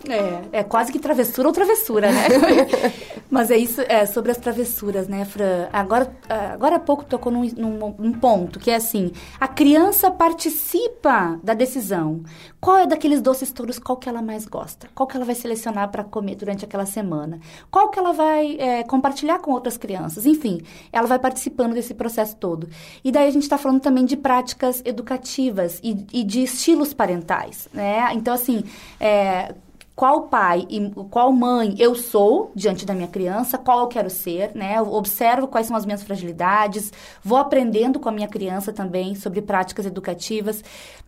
É, 0.09 0.59
é 0.61 0.65
quase 0.65 0.93
que 0.93 0.99
travessura 0.99 1.49
ou 1.49 1.55
travessura, 1.55 2.11
né? 2.13 2.27
Mas 3.33 3.51
é 3.51 3.57
isso, 3.57 3.81
é 3.89 4.05
sobre 4.05 4.31
as 4.31 4.37
travessuras, 4.37 5.09
né, 5.09 5.25
Fran? 5.25 5.67
Agora, 5.73 6.15
agora 6.29 6.77
há 6.77 6.79
pouco 6.79 7.03
tocou 7.03 7.33
num, 7.33 7.49
num, 7.57 7.95
num, 7.99 8.13
ponto, 8.13 8.61
que 8.61 8.71
é 8.71 8.75
assim, 8.75 9.11
a 9.41 9.49
criança 9.49 10.11
participa 10.11 11.41
da 11.43 11.55
decisão. 11.55 12.23
Qual 12.61 12.77
é 12.77 12.87
daqueles 12.87 13.23
doces 13.23 13.51
todos, 13.51 13.79
qual 13.79 13.97
que 13.97 14.07
ela 14.07 14.21
mais 14.21 14.45
gosta? 14.45 14.87
Qual 14.95 15.07
que 15.07 15.17
ela 15.17 15.25
vai 15.25 15.35
selecionar 15.35 15.91
para 15.91 16.05
comer 16.05 16.35
durante 16.35 16.67
aquela 16.67 16.85
semana? 16.85 17.41
Qual 17.71 17.89
que 17.89 17.99
ela 17.99 18.13
vai 18.13 18.59
é, 18.59 18.83
compartilhar 18.83 19.39
com 19.39 19.51
outras 19.53 19.79
crianças? 19.79 20.27
Enfim, 20.27 20.61
ela 20.93 21.07
vai 21.07 21.19
participando 21.19 21.73
desse 21.73 21.95
processo 21.95 22.37
todo. 22.37 22.69
E 23.03 23.11
daí 23.11 23.29
a 23.29 23.31
gente 23.31 23.45
está 23.45 23.57
falando 23.57 23.81
também 23.81 24.05
de 24.05 24.15
práticas 24.15 24.83
educativas 24.85 25.81
e, 25.83 26.07
e 26.13 26.23
de 26.23 26.43
estilos 26.43 26.93
parentais, 26.93 27.67
né? 27.73 28.13
Então, 28.13 28.35
assim, 28.35 28.63
é, 29.01 29.55
qual 30.03 30.23
pai 30.23 30.67
e 30.69 30.91
qual 31.11 31.33
mãe 31.33 31.77
eu 31.79 31.95
sou 31.95 32.51
diante 32.57 32.85
da 32.85 32.93
minha 32.93 33.07
criança, 33.07 33.57
qual 33.57 33.83
eu 33.83 33.87
quero 33.87 34.11
ser, 34.11 34.51
né? 34.53 34.77
Eu 34.77 34.93
observo 34.93 35.47
quais 35.47 35.69
são 35.69 35.77
as 35.77 35.87
minhas 35.87 36.03
fragilidades, 36.03 36.93
vou 37.23 37.39
aprendendo 37.39 38.01
com 38.01 38.09
a 38.09 38.13
minha 38.13 38.27
criança 38.27 38.73
também 38.73 39.15
sobre 39.15 39.41
práticas 39.41 39.87
educativas. 39.87 40.61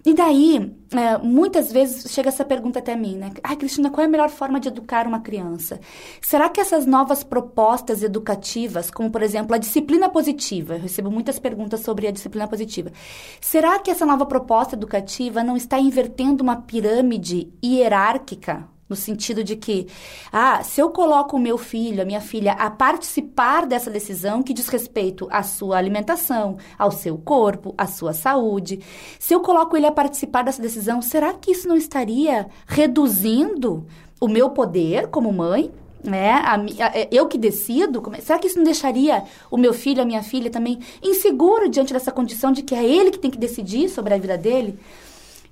E 0.07 0.15
daí, 0.15 0.73
é, 0.93 1.19
muitas 1.19 1.73
vezes 1.73 2.09
chega 2.13 2.29
essa 2.29 2.45
pergunta 2.45 2.79
até 2.79 2.95
mim, 2.95 3.17
né? 3.17 3.33
Ai, 3.43 3.57
Cristina, 3.57 3.91
qual 3.91 4.05
é 4.05 4.07
a 4.07 4.09
melhor 4.09 4.31
forma 4.31 4.61
de 4.61 4.69
educar 4.69 5.09
uma 5.09 5.19
criança? 5.19 5.81
Será 6.21 6.49
que 6.49 6.61
essas 6.61 6.87
novas 6.87 7.25
propostas 7.25 8.01
educativas, 8.01 8.93
como 8.93 9.11
por 9.11 9.25
exemplo 9.25 9.57
a 9.57 9.59
disciplina 9.59 10.09
positiva, 10.09 10.75
eu 10.75 10.81
recebo 10.81 11.11
muitas 11.11 11.41
perguntas 11.41 11.81
sobre 11.81 12.07
a 12.07 12.13
disciplina 12.13 12.47
positiva. 12.47 12.93
Será 13.41 13.77
que 13.81 13.91
essa 13.91 14.07
nova 14.07 14.25
proposta 14.25 14.77
educativa 14.77 15.43
não 15.43 15.57
está 15.57 15.81
invertendo 15.81 16.45
uma 16.45 16.63
pirâmide 16.63 17.53
hierárquica 17.61 18.73
no 18.89 18.97
sentido 18.97 19.43
de 19.43 19.57
que, 19.57 19.87
ah, 20.33 20.63
se 20.63 20.81
eu 20.81 20.91
coloco 20.91 21.37
o 21.37 21.41
meu 21.41 21.57
filho, 21.57 22.03
a 22.03 22.05
minha 22.05 22.21
filha, 22.21 22.53
a 22.53 22.71
participar 22.71 23.67
dessa 23.67 23.91
decisão 23.91 24.43
que 24.43 24.53
diz 24.53 24.69
respeito 24.69 25.27
à 25.31 25.43
sua 25.43 25.79
alimentação, 25.79 26.59
ao 26.79 26.91
seu 26.91 27.17
corpo, 27.17 27.75
à 27.79 27.87
sua 27.87 28.13
saúde, 28.13 28.81
se 29.19 29.35
eu 29.35 29.41
coloco 29.41 29.77
ele 29.77 29.87
a 29.87 29.93
participar 29.93 30.43
dessa 30.43 30.61
decisão, 30.61 31.01
será 31.01 31.33
que 31.33 31.53
isso 31.53 31.67
não 31.67 31.77
estaria 31.77 32.47
reduzindo 32.67 33.87
o 34.21 34.29
meu 34.29 34.51
poder 34.51 35.09
como 35.09 35.33
mãe? 35.33 35.73
né? 36.05 36.33
A, 36.33 36.57
a, 36.57 36.99
é, 36.99 37.09
eu 37.11 37.27
que 37.27 37.39
decido, 37.39 38.03
como, 38.03 38.21
será 38.21 38.39
que 38.39 38.47
isso 38.47 38.59
não 38.59 38.65
deixaria 38.65 39.25
o 39.51 39.57
meu 39.57 39.73
filho, 39.73 40.03
a 40.03 40.05
minha 40.05 40.23
filha 40.23 40.51
também 40.51 40.79
inseguro 41.03 41.69
diante 41.69 41.93
dessa 41.93 42.13
condição 42.13 42.53
de 42.53 42.63
que 42.63 42.75
é 42.75 42.85
ele 42.85 43.11
que 43.11 43.19
tem 43.19 43.31
que 43.31 43.39
decidir 43.39 43.89
sobre 43.89 44.13
a 44.13 44.19
vida 44.19 44.37
dele? 44.37 44.79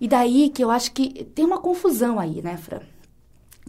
E 0.01 0.07
daí 0.07 0.51
que 0.51 0.63
eu 0.63 0.71
acho 0.71 0.93
que 0.93 1.25
tem 1.35 1.45
uma 1.45 1.59
confusão 1.59 2.19
aí, 2.19 2.43
né, 2.43 2.57
Fran? 2.57 2.81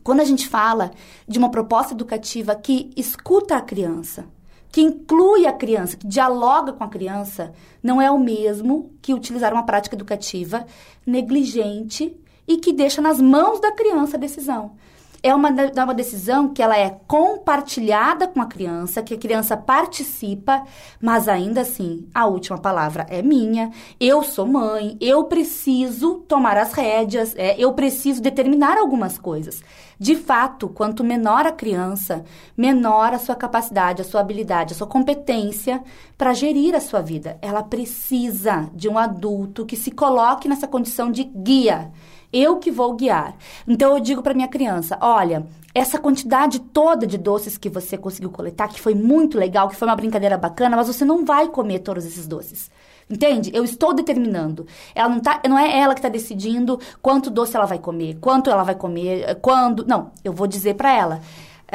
Quando 0.03 0.19
a 0.19 0.25
gente 0.25 0.47
fala 0.47 0.91
de 1.27 1.39
uma 1.39 1.49
proposta 1.49 1.93
educativa 1.93 2.55
que 2.55 2.91
escuta 2.97 3.55
a 3.55 3.61
criança, 3.61 4.25
que 4.71 4.81
inclui 4.81 5.45
a 5.45 5.53
criança, 5.53 5.95
que 5.95 6.07
dialoga 6.07 6.73
com 6.73 6.83
a 6.83 6.89
criança, 6.89 7.53
não 7.81 8.01
é 8.01 8.11
o 8.11 8.19
mesmo 8.19 8.91
que 9.01 9.13
utilizar 9.13 9.53
uma 9.53 9.65
prática 9.65 9.95
educativa 9.95 10.65
negligente 11.05 12.15
e 12.47 12.57
que 12.57 12.73
deixa 12.73 13.01
nas 13.01 13.21
mãos 13.21 13.61
da 13.61 13.71
criança 13.71 14.17
a 14.17 14.19
decisão 14.19 14.75
é 15.23 15.33
uma, 15.33 15.49
é 15.49 15.83
uma 15.83 15.93
decisão 15.93 16.49
que 16.49 16.61
ela 16.61 16.77
é 16.77 16.89
compartilhada 17.07 18.27
com 18.27 18.41
a 18.41 18.45
criança, 18.45 19.01
que 19.01 19.13
a 19.13 19.17
criança 19.17 19.55
participa, 19.55 20.65
mas 21.01 21.29
ainda 21.29 21.61
assim, 21.61 22.05
a 22.13 22.25
última 22.25 22.57
palavra 22.57 23.05
é 23.09 23.21
minha. 23.21 23.71
Eu 23.97 24.21
sou 24.21 24.45
mãe, 24.45 24.97
eu 24.99 25.23
preciso 25.23 26.15
tomar 26.27 26.57
as 26.57 26.73
rédeas, 26.73 27.33
é, 27.37 27.55
eu 27.57 27.71
preciso 27.71 28.21
determinar 28.21 28.77
algumas 28.77 29.17
coisas. 29.17 29.63
De 30.03 30.17
fato, 30.17 30.67
quanto 30.67 31.01
menor 31.01 31.45
a 31.45 31.51
criança, 31.53 32.25
menor 32.57 33.13
a 33.13 33.17
sua 33.17 33.35
capacidade, 33.35 34.01
a 34.01 34.03
sua 34.03 34.19
habilidade, 34.19 34.73
a 34.73 34.75
sua 34.75 34.85
competência 34.85 35.81
para 36.17 36.33
gerir 36.33 36.75
a 36.75 36.81
sua 36.81 36.99
vida. 36.99 37.37
Ela 37.41 37.63
precisa 37.63 38.69
de 38.73 38.89
um 38.89 38.97
adulto 38.97 39.65
que 39.65 39.77
se 39.77 39.91
coloque 39.91 40.49
nessa 40.49 40.67
condição 40.67 41.09
de 41.09 41.23
guia 41.23 41.89
Eu 42.33 42.57
que 42.59 42.69
vou 42.69 42.95
guiar. 42.95 43.37
Então 43.65 43.95
eu 43.95 44.01
digo 44.01 44.21
para 44.21 44.33
minha 44.33 44.49
criança: 44.49 44.97
olha, 44.99 45.47
essa 45.73 45.97
quantidade 45.97 46.59
toda 46.59 47.07
de 47.07 47.17
doces 47.17 47.57
que 47.57 47.69
você 47.69 47.97
conseguiu 47.97 48.29
coletar, 48.29 48.67
que 48.67 48.79
foi 48.79 48.93
muito 48.93 49.37
legal, 49.37 49.67
que 49.67 49.75
foi 49.75 49.87
uma 49.87 49.95
brincadeira 49.95 50.37
bacana, 50.37 50.77
mas 50.77 50.87
você 50.87 51.03
não 51.03 51.25
vai 51.25 51.47
comer 51.47 51.79
todos 51.79 52.05
esses 52.05 52.27
doces. 52.27 52.69
Entende? 53.09 53.51
Eu 53.53 53.63
estou 53.63 53.93
determinando. 53.93 54.65
Ela 54.95 55.09
não, 55.09 55.19
tá, 55.19 55.41
não 55.47 55.57
é 55.59 55.77
ela 55.77 55.93
que 55.93 55.99
está 55.99 56.09
decidindo 56.09 56.79
quanto 57.01 57.29
doce 57.29 57.55
ela 57.55 57.65
vai 57.65 57.79
comer, 57.79 58.17
quanto 58.19 58.49
ela 58.49 58.63
vai 58.63 58.75
comer, 58.75 59.39
quando. 59.41 59.85
Não, 59.85 60.11
eu 60.23 60.31
vou 60.31 60.47
dizer 60.47 60.75
para 60.75 60.93
ela. 60.93 61.21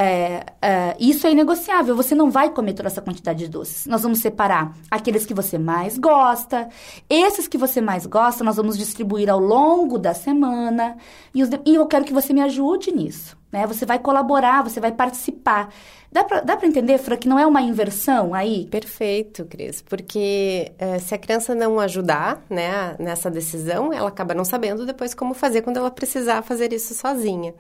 É, 0.01 0.47
é, 0.63 0.97
isso 0.99 1.27
é 1.27 1.33
inegociável. 1.33 1.95
Você 1.97 2.15
não 2.15 2.31
vai 2.31 2.51
comer 2.51 2.73
toda 2.73 2.89
essa 2.89 3.03
quantidade 3.03 3.41
de 3.41 3.49
doces. 3.49 3.85
Nós 3.87 4.03
vamos 4.03 4.21
separar 4.21 4.73
aqueles 4.91 5.27
que 5.27 5.35
você 5.35 5.59
mais 5.59 5.99
gosta. 5.99 6.69
Esses 7.11 7.49
que 7.49 7.59
você 7.59 7.81
mais 7.81 8.07
gosta, 8.07 8.45
nós 8.45 8.57
vamos 8.57 8.79
distribuir 8.79 9.29
ao 9.29 9.41
longo 9.41 9.99
da 9.99 10.15
semana. 10.15 10.97
E, 11.35 11.43
os, 11.43 11.51
e 11.67 11.75
eu 11.75 11.87
quero 11.87 12.05
que 12.05 12.13
você 12.13 12.33
me 12.33 12.41
ajude 12.41 12.93
nisso. 12.93 13.38
Né? 13.51 13.67
Você 13.67 13.87
vai 13.87 13.99
colaborar, 13.99 14.63
você 14.63 14.81
vai 14.81 14.93
participar. 14.93 15.73
Dá 16.11 16.25
pra 16.25 16.67
entender, 16.67 16.97
Fran, 16.99 17.17
que 17.17 17.29
não 17.29 17.39
é 17.39 17.47
uma 17.47 17.61
inversão 17.61 18.33
aí? 18.33 18.67
Perfeito, 18.71 19.45
Cris. 19.45 19.83
Porque 19.83 20.73
é, 20.79 20.99
se 20.99 21.15
a 21.15 21.19
criança 21.19 21.55
não 21.55 21.79
ajudar 21.79 22.43
né, 22.49 22.97
nessa 22.99 23.31
decisão, 23.31 23.93
ela 23.93 24.09
acaba 24.09 24.33
não 24.35 24.45
sabendo 24.45 24.87
depois 24.87 25.13
como 25.13 25.35
fazer 25.35 25.63
quando 25.63 25.77
ela 25.77 25.91
precisar 25.91 26.43
fazer 26.43 26.73
isso 26.73 26.95
sozinha. 26.95 27.55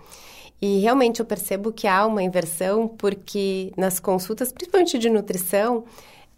E 0.61 0.80
realmente 0.80 1.21
eu 1.21 1.26
percebo 1.26 1.73
que 1.73 1.87
há 1.87 2.04
uma 2.07 2.23
inversão, 2.23 2.88
porque 2.88 3.73
nas 3.76 4.00
consultas, 4.00 4.50
principalmente 4.50 4.99
de 4.99 5.09
nutrição, 5.09 5.85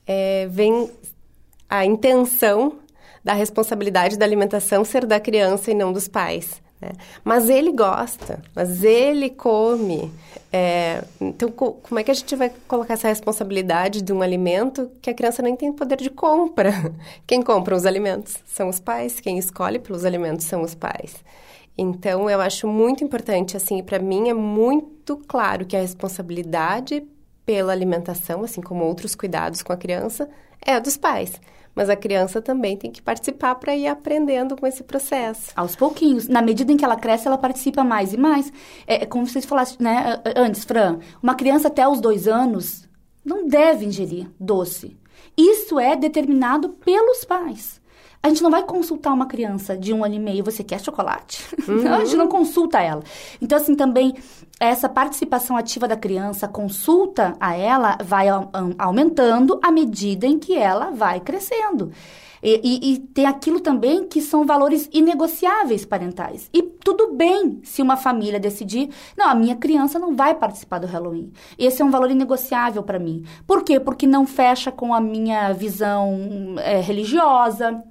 é, 0.06 0.46
vem 0.48 0.90
a 1.68 1.86
intenção 1.86 2.78
da 3.24 3.32
responsabilidade 3.32 4.18
da 4.18 4.24
alimentação 4.24 4.84
ser 4.84 5.06
da 5.06 5.20
criança 5.20 5.70
e 5.70 5.74
não 5.74 5.92
dos 5.92 6.08
pais. 6.08 6.60
Né? 6.80 6.92
Mas 7.22 7.48
ele 7.48 7.72
gosta, 7.72 8.42
mas 8.54 8.82
ele 8.82 9.30
come. 9.30 10.10
É, 10.52 11.04
então, 11.20 11.50
co 11.50 11.72
como 11.74 12.00
é 12.00 12.02
que 12.02 12.10
a 12.10 12.14
gente 12.14 12.34
vai 12.34 12.50
colocar 12.66 12.94
essa 12.94 13.08
responsabilidade 13.08 14.00
de 14.02 14.12
um 14.12 14.22
alimento 14.22 14.90
que 15.02 15.10
a 15.10 15.14
criança 15.14 15.42
nem 15.42 15.54
tem 15.54 15.72
poder 15.72 15.96
de 15.96 16.10
compra? 16.10 16.72
Quem 17.26 17.42
compra 17.42 17.76
os 17.76 17.84
alimentos 17.84 18.38
são 18.46 18.68
os 18.68 18.80
pais, 18.80 19.20
quem 19.20 19.38
escolhe 19.38 19.78
pelos 19.78 20.04
alimentos 20.04 20.46
são 20.46 20.62
os 20.62 20.74
pais. 20.74 21.16
Então, 21.76 22.28
eu 22.28 22.40
acho 22.40 22.66
muito 22.66 23.04
importante, 23.04 23.56
assim, 23.56 23.82
para 23.82 23.98
mim 23.98 24.28
é 24.28 24.34
muito 24.34 25.16
claro 25.16 25.64
que 25.64 25.76
a 25.76 25.80
responsabilidade 25.80 27.02
pela 27.46 27.72
alimentação, 27.72 28.42
assim 28.42 28.60
como 28.60 28.84
outros 28.84 29.14
cuidados 29.14 29.62
com 29.62 29.72
a 29.72 29.76
criança, 29.76 30.28
é 30.64 30.78
dos 30.80 30.96
pais. 30.96 31.40
Mas 31.74 31.88
a 31.88 31.96
criança 31.96 32.42
também 32.42 32.76
tem 32.76 32.90
que 32.90 33.00
participar 33.00 33.54
para 33.54 33.76
ir 33.76 33.86
aprendendo 33.86 34.56
com 34.56 34.66
esse 34.66 34.82
processo. 34.82 35.52
Aos 35.54 35.76
pouquinhos. 35.76 36.28
Na 36.28 36.42
medida 36.42 36.72
em 36.72 36.76
que 36.76 36.84
ela 36.84 36.96
cresce, 36.96 37.26
ela 37.26 37.38
participa 37.38 37.84
mais 37.84 38.12
e 38.12 38.16
mais. 38.16 38.52
É, 38.86 39.02
é 39.02 39.06
como 39.06 39.26
vocês 39.26 39.44
falassem, 39.44 39.76
né, 39.80 40.20
antes, 40.36 40.64
Fran, 40.64 40.98
uma 41.22 41.34
criança 41.34 41.68
até 41.68 41.86
os 41.86 42.00
dois 42.00 42.26
anos 42.26 42.88
não 43.24 43.46
deve 43.46 43.84
ingerir 43.84 44.28
doce. 44.38 44.98
Isso 45.36 45.78
é 45.78 45.94
determinado 45.94 46.70
pelos 46.70 47.24
pais. 47.24 47.79
A 48.22 48.28
gente 48.28 48.42
não 48.42 48.50
vai 48.50 48.62
consultar 48.62 49.14
uma 49.14 49.24
criança 49.24 49.74
de 49.74 49.94
um 49.94 50.04
ano 50.04 50.14
e 50.14 50.18
meio, 50.18 50.44
você 50.44 50.62
quer 50.62 50.78
chocolate? 50.78 51.42
Uhum. 51.66 51.80
Não, 51.82 51.94
a 51.94 52.04
gente 52.04 52.16
não 52.16 52.28
consulta 52.28 52.78
ela. 52.78 53.02
Então, 53.40 53.56
assim, 53.56 53.74
também, 53.74 54.14
essa 54.58 54.90
participação 54.90 55.56
ativa 55.56 55.88
da 55.88 55.96
criança, 55.96 56.46
consulta 56.46 57.34
a 57.40 57.56
ela, 57.56 57.96
vai 58.04 58.26
aumentando 58.78 59.58
à 59.62 59.70
medida 59.70 60.26
em 60.26 60.38
que 60.38 60.54
ela 60.54 60.90
vai 60.90 61.20
crescendo. 61.20 61.90
E, 62.42 62.60
e, 62.62 62.92
e, 62.92 62.98
tem 62.98 63.26
aquilo 63.26 63.60
também 63.60 64.06
que 64.06 64.20
são 64.20 64.46
valores 64.46 64.88
inegociáveis 64.92 65.84
parentais. 65.84 66.48
E 66.52 66.62
tudo 66.62 67.12
bem 67.12 67.60
se 67.62 67.82
uma 67.82 67.96
família 67.96 68.40
decidir, 68.40 68.88
não, 69.16 69.28
a 69.28 69.34
minha 69.34 69.56
criança 69.56 69.98
não 69.98 70.14
vai 70.14 70.34
participar 70.34 70.78
do 70.78 70.86
Halloween. 70.86 71.32
Esse 71.58 71.82
é 71.82 71.84
um 71.84 71.90
valor 71.90 72.10
inegociável 72.10 72.82
para 72.82 72.98
mim. 72.98 73.24
Por 73.46 73.62
quê? 73.62 73.78
Porque 73.78 74.06
não 74.06 74.26
fecha 74.26 74.72
com 74.72 74.94
a 74.94 75.00
minha 75.00 75.52
visão 75.52 76.54
é, 76.58 76.80
religiosa 76.80 77.82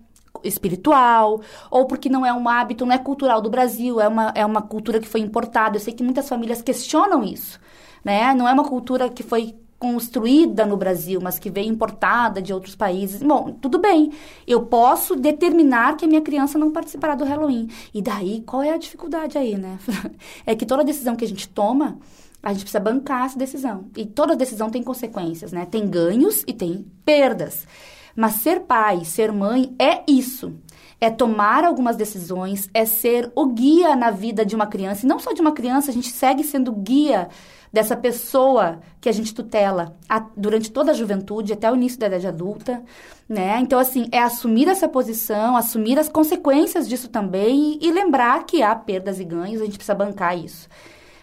espiritual, 0.43 1.41
ou 1.69 1.86
porque 1.86 2.10
não 2.10 2.25
é 2.25 2.34
um 2.34 2.48
hábito, 2.48 2.86
não 2.86 2.93
é 2.93 2.98
cultural 2.98 3.41
do 3.41 3.50
Brasil, 3.50 4.00
é 4.00 4.08
uma, 4.08 4.31
é 4.36 4.46
uma 4.46 4.62
cultura 4.62 5.00
que 5.00 5.08
foi 5.08 5.22
importada. 5.22 5.77
Eu 5.77 5.81
sei 5.81 5.93
que 5.93 6.03
muitas 6.03 6.27
famílias 6.27 6.62
questionam 6.62 7.24
isso, 7.24 7.60
né? 8.03 8.34
Não 8.34 8.48
é 8.48 8.53
uma 8.53 8.63
cultura 8.63 9.10
que 9.10 9.24
foi 9.24 9.55
construída 9.79 10.65
no 10.65 10.75
Brasil, 10.75 11.22
mas 11.24 11.39
que 11.39 11.50
veio 11.50 11.69
importada 11.69 12.41
de 12.41 12.53
outros 12.53 12.75
países. 12.75 13.24
Bom, 13.24 13.58
tudo 13.62 13.79
bem. 13.79 14.12
Eu 14.46 14.63
posso 14.63 15.15
determinar 15.15 15.96
que 15.96 16.03
a 16.03 16.08
minha 16.08 16.22
criança 16.22 16.60
não 16.60 16.69
participará 16.69 17.15
do 17.15 17.24
Halloween. 17.24 17.69
E 17.93 18.01
daí, 18.01 18.43
qual 18.46 18.62
é 18.62 18.72
a 18.72 18.77
dificuldade 18.77 19.38
aí, 19.38 19.58
né? 19.58 19.79
é 20.46 20.53
que 20.53 20.65
toda 20.65 20.84
decisão 20.84 21.15
que 21.15 21.24
a 21.24 21.27
gente 21.27 21.48
toma, 21.48 21.98
a 22.43 22.51
gente 22.51 22.63
precisa 22.63 22.79
bancar 22.79 23.25
essa 23.25 23.39
decisão. 23.39 23.86
E 23.96 24.05
toda 24.05 24.36
decisão 24.36 24.69
tem 24.69 24.84
consequências, 24.84 25.53
né? 25.53 25.65
Tem 25.65 25.88
ganhos 25.88 26.43
e 26.46 26.51
tem 26.51 26.86
perdas. 27.05 27.65
Mas 28.19 28.33
ser 28.33 28.59
pai, 28.63 29.05
ser 29.05 29.31
mãe 29.31 29.73
é 29.79 30.03
isso. 30.05 30.53
É 30.99 31.09
tomar 31.09 31.63
algumas 31.63 31.95
decisões, 31.95 32.69
é 32.73 32.83
ser 32.83 33.31
o 33.33 33.45
guia 33.45 33.95
na 33.95 34.11
vida 34.11 34.45
de 34.45 34.53
uma 34.57 34.67
criança. 34.67 35.05
E 35.05 35.07
não 35.07 35.19
só 35.19 35.31
de 35.31 35.39
uma 35.39 35.53
criança, 35.53 35.89
a 35.89 35.93
gente 35.93 36.09
segue 36.09 36.43
sendo 36.43 36.73
guia 36.73 37.29
dessa 37.71 37.95
pessoa 37.95 38.81
que 38.99 39.07
a 39.07 39.11
gente 39.13 39.34
tutela 39.34 39.95
a, 40.10 40.19
durante 40.36 40.69
toda 40.69 40.91
a 40.91 40.93
juventude, 40.93 41.53
até 41.53 41.71
o 41.71 41.75
início 41.75 41.97
da 41.97 42.08
idade 42.08 42.27
adulta, 42.27 42.84
né? 43.29 43.58
Então, 43.62 43.79
assim, 43.79 44.10
é 44.12 44.19
assumir 44.19 44.67
essa 44.67 44.89
posição, 44.89 45.55
assumir 45.55 45.97
as 45.97 46.10
consequências 46.10 46.89
disso 46.89 47.08
também 47.08 47.79
e, 47.82 47.88
e 47.88 47.89
lembrar 47.89 48.45
que 48.45 48.62
há 48.62 48.75
perdas 48.75 49.21
e 49.21 49.23
ganhos, 49.23 49.62
a 49.62 49.65
gente 49.65 49.77
precisa 49.77 49.95
bancar 49.95 50.38
isso. 50.38 50.67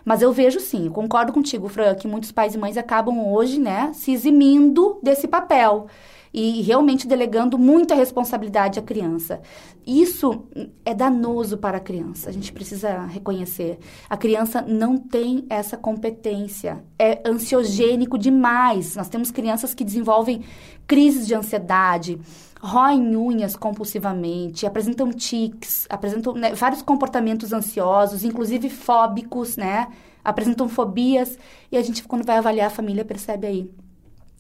Mas 0.03 0.23
eu 0.23 0.33
vejo 0.33 0.61
sim, 0.61 0.89
concordo 0.89 1.31
contigo, 1.31 1.69
Fran, 1.69 1.95
que 1.95 2.09
muitos 2.09 2.33
pais 2.33 2.55
e 2.55 2.59
mães 2.59 2.79
acabam 2.79 3.29
hoje, 3.29 3.61
né, 3.61 3.91
se 3.93 4.13
eximindo 4.13 4.99
desse 5.03 5.29
papel 5.29 5.89
e 6.37 6.61
realmente 6.61 7.09
delegando 7.09 7.59
muita 7.59 7.95
responsabilidade 7.95 8.79
à 8.79 8.83
criança. 8.83 9.41
Isso 9.87 10.45
é 10.85 10.93
danoso 10.93 11.57
para 11.57 11.79
a 11.79 11.81
criança, 11.81 12.29
a 12.29 12.33
gente 12.33 12.53
precisa 12.53 13.07
reconhecer. 13.07 13.79
A 14.11 14.19
criança 14.19 14.61
não 14.61 14.99
tem 14.99 15.47
essa 15.49 15.79
competência, 15.79 16.85
é 16.99 17.23
ansiogênico 17.27 18.19
demais. 18.19 18.97
Nós 18.97 19.09
temos 19.09 19.31
crianças 19.31 19.73
que 19.73 19.83
desenvolvem 19.83 20.45
crises 20.87 21.27
de 21.27 21.35
ansiedade, 21.35 22.21
roem 22.61 23.17
unhas 23.17 23.57
compulsivamente, 23.57 24.67
apresentam 24.67 25.11
tics, 25.11 25.87
apresentam 25.89 26.35
né, 26.35 26.55
vários 26.55 26.83
comportamentos 26.83 27.51
ansiosos, 27.55 28.25
inclusive 28.25 28.69
fóbicos, 28.69 29.57
né? 29.57 29.89
Apresentam 30.23 30.69
fobias 30.69 31.39
e 31.73 31.79
a 31.79 31.83
gente, 31.83 32.03
quando 32.03 32.27
vai 32.27 32.37
avaliar 32.37 32.67
a 32.67 32.71
família, 32.71 33.05
percebe 33.05 33.47
aí 33.47 33.71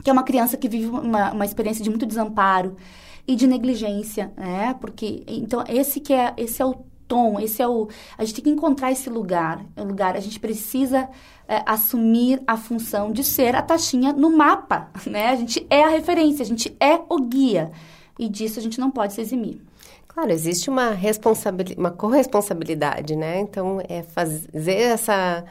que 0.03 0.11
é 0.11 0.13
uma 0.13 0.23
criança 0.23 0.57
que 0.57 0.69
vive 0.69 0.87
uma, 0.87 1.33
uma 1.33 1.45
experiência 1.45 1.83
de 1.83 1.91
muito 1.91 2.07
desamparo 2.07 2.77
e 3.27 3.35
de 3.35 3.47
negligência, 3.47 4.33
né? 4.37 4.75
Porque 4.81 5.25
então 5.27 5.65
esse 5.69 6.01
que 6.01 6.13
é 6.13 6.33
esse 6.37 6.63
é 6.63 6.65
o 6.65 6.75
tom, 7.09 7.39
esse 7.41 7.63
é 7.63 7.69
o 7.69 7.89
a 8.17 8.25
gente 8.25 8.35
tem 8.35 8.45
que 8.45 8.51
encontrar 8.51 8.93
esse 8.93 9.09
lugar, 9.11 9.65
o 9.77 9.85
lugar 9.85 10.17
a 10.17 10.21
gente 10.21 10.39
precisa 10.39 11.09
é, 11.49 11.63
assumir 11.67 12.43
a 12.47 12.57
função 12.57 13.13
de 13.13 13.25
ser 13.25 13.55
a 13.55 13.63
taxinha 13.63 14.13
no 14.13 14.37
mapa, 14.37 14.91
né? 15.07 15.29
A 15.29 15.37
gente 15.37 15.67
é 15.71 15.85
a 15.85 15.89
referência, 15.89 16.43
a 16.43 16.47
gente 16.47 16.77
é 16.81 17.01
o 17.09 17.21
guia 17.21 17.73
e 18.19 18.29
disso 18.29 18.59
a 18.59 18.63
gente 18.63 18.79
não 18.79 18.91
pode 18.91 19.13
se 19.13 19.21
eximir. 19.21 19.61
Claro, 20.09 20.33
existe 20.33 20.71
uma 20.71 20.91
responsabilidade, 20.91 21.79
uma 21.79 21.91
corresponsabilidade, 21.91 23.15
né? 23.17 23.41
Então 23.41 23.83
é 23.89 24.03
fazer 24.03 24.73
essa 24.73 25.45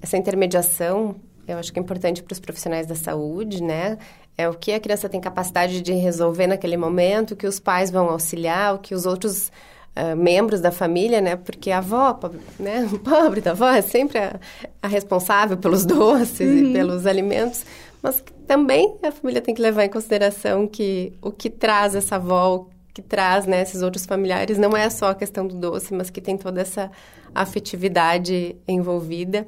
essa 0.00 0.18
intermediação 0.18 1.16
eu 1.46 1.58
acho 1.58 1.72
que 1.72 1.78
é 1.78 1.82
importante 1.82 2.22
para 2.22 2.32
os 2.32 2.40
profissionais 2.40 2.86
da 2.86 2.94
saúde, 2.94 3.62
né? 3.62 3.98
É 4.36 4.48
o 4.48 4.54
que 4.54 4.72
a 4.72 4.80
criança 4.80 5.08
tem 5.08 5.20
capacidade 5.20 5.80
de 5.80 5.92
resolver 5.92 6.46
naquele 6.46 6.76
momento, 6.76 7.32
o 7.32 7.36
que 7.36 7.46
os 7.46 7.60
pais 7.60 7.90
vão 7.90 8.08
auxiliar, 8.08 8.74
o 8.74 8.78
que 8.78 8.94
os 8.94 9.06
outros 9.06 9.52
uh, 9.96 10.16
membros 10.16 10.60
da 10.60 10.72
família, 10.72 11.20
né? 11.20 11.36
Porque 11.36 11.70
a 11.70 11.78
avó, 11.78 12.18
né? 12.58 12.88
O 12.92 12.98
pobre 12.98 13.40
da 13.40 13.52
avó 13.52 13.68
é 13.68 13.82
sempre 13.82 14.18
a, 14.18 14.38
a 14.82 14.88
responsável 14.88 15.56
pelos 15.56 15.84
doces 15.86 16.40
uhum. 16.40 16.70
e 16.70 16.72
pelos 16.72 17.06
alimentos, 17.06 17.64
mas 18.02 18.22
também 18.46 18.96
a 19.02 19.10
família 19.10 19.40
tem 19.40 19.54
que 19.54 19.62
levar 19.62 19.84
em 19.84 19.88
consideração 19.88 20.66
que 20.66 21.12
o 21.22 21.30
que 21.30 21.48
traz 21.48 21.94
essa 21.94 22.16
avó, 22.16 22.66
que 22.92 23.00
traz 23.00 23.46
né, 23.46 23.62
esses 23.62 23.82
outros 23.82 24.04
familiares, 24.04 24.58
não 24.58 24.76
é 24.76 24.90
só 24.90 25.10
a 25.10 25.14
questão 25.14 25.46
do 25.46 25.54
doce, 25.54 25.94
mas 25.94 26.10
que 26.10 26.20
tem 26.20 26.36
toda 26.36 26.60
essa 26.60 26.90
afetividade 27.34 28.56
envolvida. 28.68 29.46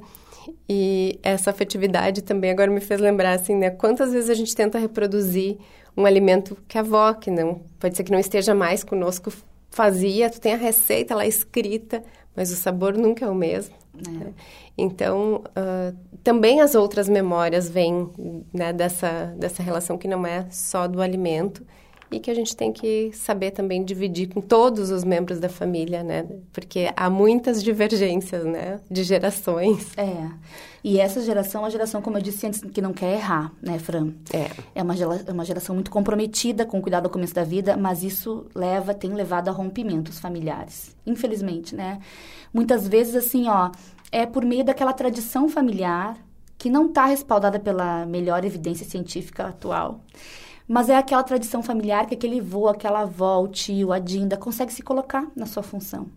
E 0.68 1.18
essa 1.22 1.50
afetividade 1.50 2.22
também 2.22 2.50
agora 2.50 2.70
me 2.70 2.80
fez 2.80 3.00
lembrar, 3.00 3.32
assim, 3.32 3.54
né? 3.54 3.70
Quantas 3.70 4.12
vezes 4.12 4.30
a 4.30 4.34
gente 4.34 4.54
tenta 4.54 4.78
reproduzir 4.78 5.58
um 5.96 6.04
alimento 6.04 6.56
que 6.68 6.76
a 6.76 6.80
avó, 6.80 7.14
que 7.14 7.30
não, 7.30 7.62
pode 7.78 7.96
ser 7.96 8.04
que 8.04 8.12
não 8.12 8.18
esteja 8.18 8.54
mais 8.54 8.84
conosco, 8.84 9.32
fazia, 9.70 10.30
tu 10.30 10.40
tem 10.40 10.54
a 10.54 10.56
receita 10.56 11.14
lá 11.14 11.26
escrita, 11.26 12.02
mas 12.34 12.50
o 12.50 12.56
sabor 12.56 12.94
nunca 12.94 13.24
é 13.24 13.28
o 13.28 13.34
mesmo. 13.34 13.74
É. 14.06 14.10
Né? 14.10 14.34
Então, 14.76 15.42
uh, 15.56 15.96
também 16.22 16.60
as 16.60 16.74
outras 16.74 17.08
memórias 17.08 17.68
vêm 17.68 18.10
né, 18.52 18.72
dessa, 18.72 19.34
dessa 19.38 19.62
relação 19.62 19.96
que 19.96 20.06
não 20.06 20.26
é 20.26 20.46
só 20.50 20.86
do 20.86 21.00
alimento 21.00 21.64
e 22.10 22.20
que 22.20 22.30
a 22.30 22.34
gente 22.34 22.56
tem 22.56 22.72
que 22.72 23.10
saber 23.12 23.50
também 23.50 23.84
dividir 23.84 24.28
com 24.28 24.40
todos 24.40 24.90
os 24.90 25.02
membros 25.02 25.40
da 25.40 25.48
família, 25.48 26.02
né? 26.02 26.26
Porque 26.52 26.90
há 26.96 27.10
muitas 27.10 27.62
divergências, 27.62 28.44
né? 28.44 28.80
De 28.90 29.02
gerações. 29.02 29.96
É. 29.96 30.28
E 30.84 31.00
essa 31.00 31.20
geração 31.20 31.62
é 31.62 31.64
uma 31.64 31.70
geração, 31.70 32.00
como 32.00 32.16
eu 32.16 32.22
disse 32.22 32.46
antes, 32.46 32.60
que 32.60 32.80
não 32.80 32.92
quer 32.92 33.14
errar, 33.14 33.52
né, 33.60 33.76
Fran? 33.78 34.12
É. 34.32 34.50
É 34.72 34.82
uma, 34.82 34.94
é 34.94 35.32
uma 35.32 35.44
geração 35.44 35.74
muito 35.74 35.90
comprometida 35.90 36.64
com 36.64 36.78
o 36.78 36.82
cuidado 36.82 37.06
ao 37.06 37.10
começo 37.10 37.34
da 37.34 37.42
vida, 37.42 37.76
mas 37.76 38.04
isso 38.04 38.46
leva, 38.54 38.94
tem 38.94 39.12
levado 39.12 39.48
a 39.48 39.52
rompimentos 39.52 40.20
familiares. 40.20 40.94
Infelizmente, 41.04 41.74
né? 41.74 41.98
Muitas 42.54 42.86
vezes, 42.86 43.16
assim, 43.16 43.48
ó, 43.48 43.72
é 44.12 44.24
por 44.24 44.44
meio 44.44 44.64
daquela 44.64 44.92
tradição 44.92 45.48
familiar 45.48 46.16
que 46.56 46.70
não 46.70 46.86
está 46.86 47.06
respaldada 47.06 47.58
pela 47.58 48.06
melhor 48.06 48.44
evidência 48.44 48.86
científica 48.86 49.48
atual. 49.48 50.00
Mas 50.68 50.88
é 50.88 50.96
aquela 50.96 51.22
tradição 51.22 51.62
familiar 51.62 52.06
que 52.06 52.14
aquele 52.14 52.40
vô, 52.40 52.68
aquela 52.68 53.02
avó, 53.02 53.42
o 53.42 53.48
tio, 53.48 53.92
a 53.92 53.98
dinda 53.98 54.36
consegue 54.36 54.72
se 54.72 54.82
colocar 54.82 55.30
na 55.36 55.46
sua 55.46 55.62
função. 55.62 56.08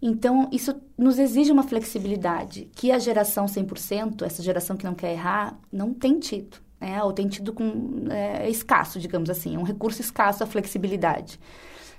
Então, 0.00 0.48
isso 0.52 0.74
nos 0.96 1.18
exige 1.18 1.50
uma 1.50 1.62
flexibilidade 1.62 2.70
que 2.74 2.92
a 2.92 2.98
geração 2.98 3.46
100%, 3.46 4.22
essa 4.22 4.42
geração 4.42 4.76
que 4.76 4.84
não 4.84 4.94
quer 4.94 5.12
errar, 5.12 5.58
não 5.72 5.92
tem 5.92 6.18
tido. 6.18 6.58
Né? 6.80 7.02
Ou 7.02 7.12
tem 7.12 7.26
tido 7.26 7.52
com 7.52 8.06
é, 8.10 8.48
escasso, 8.48 9.00
digamos 9.00 9.28
assim. 9.28 9.56
É 9.56 9.58
um 9.58 9.64
recurso 9.64 10.00
escasso 10.00 10.44
a 10.44 10.46
flexibilidade. 10.46 11.40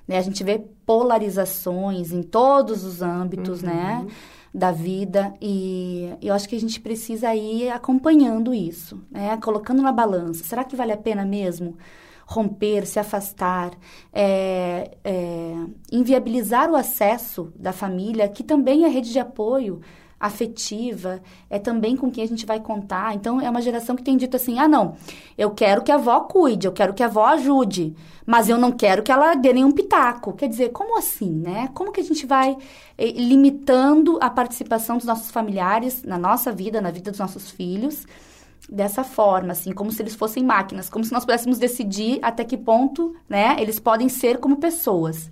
Né? 0.08 0.18
A 0.18 0.22
gente 0.22 0.44
vê 0.44 0.64
polarizações 0.86 2.14
em 2.14 2.24
todos 2.24 2.86
os 2.86 3.02
âmbitos, 3.02 3.62
né? 3.62 3.98
uhum. 4.00 4.06
né? 4.06 4.12
Da 4.54 4.72
vida 4.72 5.34
e 5.42 6.14
eu 6.22 6.34
acho 6.34 6.50
que 6.50 6.56
a 6.56 6.60
gente 6.60 6.80
precisa 6.80 7.34
ir 7.36 7.70
acompanhando 7.70 8.54
isso, 8.54 9.02
né? 9.12 9.38
Colocando 9.38 9.82
na 9.82 9.92
balança. 9.92 10.44
Será 10.44 10.64
que 10.64 10.76
vale 10.76 10.92
a 10.92 10.98
pena 10.98 11.26
mesmo 11.26 11.78
romper, 12.26 12.86
se 12.86 13.00
afastar, 13.00 13.72
é, 14.14 14.92
é, 15.04 15.56
inviabilizar 15.92 16.70
o 16.70 16.76
acesso 16.76 17.52
da 17.56 17.74
família, 17.74 18.30
que 18.30 18.44
também 18.44 18.86
é 18.86 18.88
rede 18.88 19.12
de 19.12 19.20
apoio 19.20 19.82
afetiva, 20.20 21.22
é 21.50 21.58
também 21.58 21.96
com 21.96 22.12
quem 22.12 22.24
a 22.24 22.28
gente 22.28 22.46
vai 22.46 22.60
contar. 22.60 23.16
Então, 23.16 23.40
é 23.40 23.50
uma 23.50 23.62
geração 23.62 23.96
que 23.96 24.04
tem 24.04 24.18
dito 24.18 24.36
assim: 24.36 24.60
ah, 24.60 24.68
não, 24.68 24.96
eu 25.38 25.52
quero 25.52 25.82
que 25.84 25.92
a 25.92 25.96
avó 25.96 26.20
cuide, 26.22 26.68
eu 26.68 26.74
quero 26.74 26.94
que 26.94 27.02
a 27.02 27.06
avó 27.06 27.26
ajude, 27.28 27.96
mas 28.26 28.50
eu 28.50 28.58
não 28.58 28.72
quero 28.72 29.02
que 29.02 29.12
ela 29.12 29.36
dê 29.36 29.54
nenhum 29.54 29.72
pitaco. 29.72 30.34
Quer 30.34 30.50
dizer, 30.50 30.70
como 30.70 30.98
assim, 30.98 31.32
né? 31.32 31.70
Como 31.74 31.92
que 31.92 32.02
a 32.02 32.04
gente 32.04 32.26
vai 32.26 32.58
eh, 32.98 33.12
limitando 33.12 34.18
a 34.22 34.30
participação 34.30 34.98
dos 34.98 35.06
nossos 35.06 35.32
familiares 35.32 36.04
na 36.04 36.18
nossa 36.18 36.52
vida, 36.52 36.82
na 36.82 36.92
vida 36.92 37.12
dos 37.12 37.20
nossos 37.20 37.50
filhos? 37.50 38.06
dessa 38.72 39.04
forma, 39.04 39.54
assim, 39.54 39.72
como 39.72 39.92
se 39.92 40.02
eles 40.02 40.14
fossem 40.14 40.44
máquinas, 40.44 40.90
como 40.90 41.04
se 41.04 41.12
nós 41.12 41.26
pudéssemos 41.26 41.58
decidir 41.58 42.20
até 42.22 42.44
que 42.44 42.56
ponto, 42.56 43.16
né, 43.28 43.56
eles 43.60 43.80
podem 43.80 44.08
ser 44.08 44.38
como 44.38 44.58
pessoas. 44.58 45.32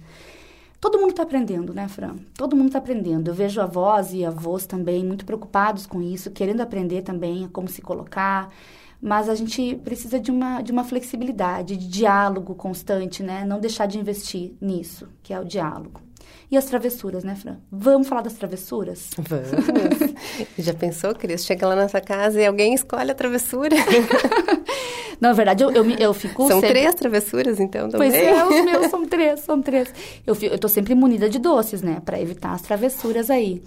Todo 0.80 1.00
mundo 1.00 1.12
está 1.12 1.24
aprendendo, 1.24 1.74
né, 1.74 1.88
Fran? 1.88 2.16
Todo 2.36 2.56
mundo 2.56 2.68
está 2.68 2.80
aprendendo. 2.80 3.30
Eu 3.30 3.34
vejo 3.34 3.60
avós 3.60 4.14
e 4.14 4.24
avós 4.24 4.66
também 4.68 5.04
muito 5.04 5.26
preocupados 5.26 5.88
com 5.88 6.02
isso, 6.02 6.30
querendo 6.30 6.62
aprender 6.62 7.02
também 7.02 7.48
como 7.48 7.68
se 7.68 7.82
colocar. 7.82 8.54
Mas 9.02 9.30
a 9.30 9.36
gente 9.36 9.76
precisa 9.84 10.20
de 10.20 10.32
uma, 10.32 10.62
de 10.62 10.72
uma 10.72 10.84
flexibilidade, 10.84 11.78
de 11.78 11.88
diálogo 11.88 12.56
constante, 12.56 13.24
né? 13.24 13.46
Não 13.46 13.60
deixar 13.60 13.88
de 13.88 13.98
investir 14.00 14.54
nisso, 14.62 15.08
que 15.24 15.34
é 15.34 15.40
o 15.40 15.46
diálogo. 15.46 16.02
E 16.50 16.58
as 16.58 16.66
travessuras, 16.66 17.24
né, 17.24 17.36
Fran? 17.36 17.58
Vamos 17.72 18.08
falar 18.08 18.22
das 18.22 18.34
travessuras? 18.34 19.10
Vamos. 19.18 20.16
Já 20.58 20.74
pensou, 20.74 21.14
Cris? 21.14 21.46
Chega 21.46 21.68
lá 21.68 21.76
na 21.76 21.90
sua 21.90 22.00
casa 22.00 22.40
e 22.40 22.46
alguém 22.46 22.74
escolhe 22.74 23.12
a 23.12 23.16
travessura. 23.16 23.76
Na 25.20 25.34
verdade, 25.34 25.64
eu, 25.64 25.72
eu, 25.72 25.90
eu 25.92 26.14
fico 26.14 26.48
São 26.48 26.60
sempre... 26.60 26.70
três 26.70 26.94
travessuras, 26.96 27.60
então, 27.60 27.90
também? 27.90 28.12
Pois 28.12 28.24
é, 28.24 28.46
os 28.46 28.66
meus 28.66 28.88
são 28.88 29.06
três, 29.08 29.40
são 29.40 29.62
três. 29.62 29.94
Eu, 30.26 30.36
fico, 30.36 30.54
eu 30.54 30.60
tô 30.60 30.68
sempre 30.68 30.94
munida 30.94 31.30
de 31.30 31.40
doces, 31.40 31.82
né? 31.82 32.02
Para 32.06 32.20
evitar 32.20 32.54
as 32.54 32.62
travessuras 32.62 33.30
aí. 33.30 33.62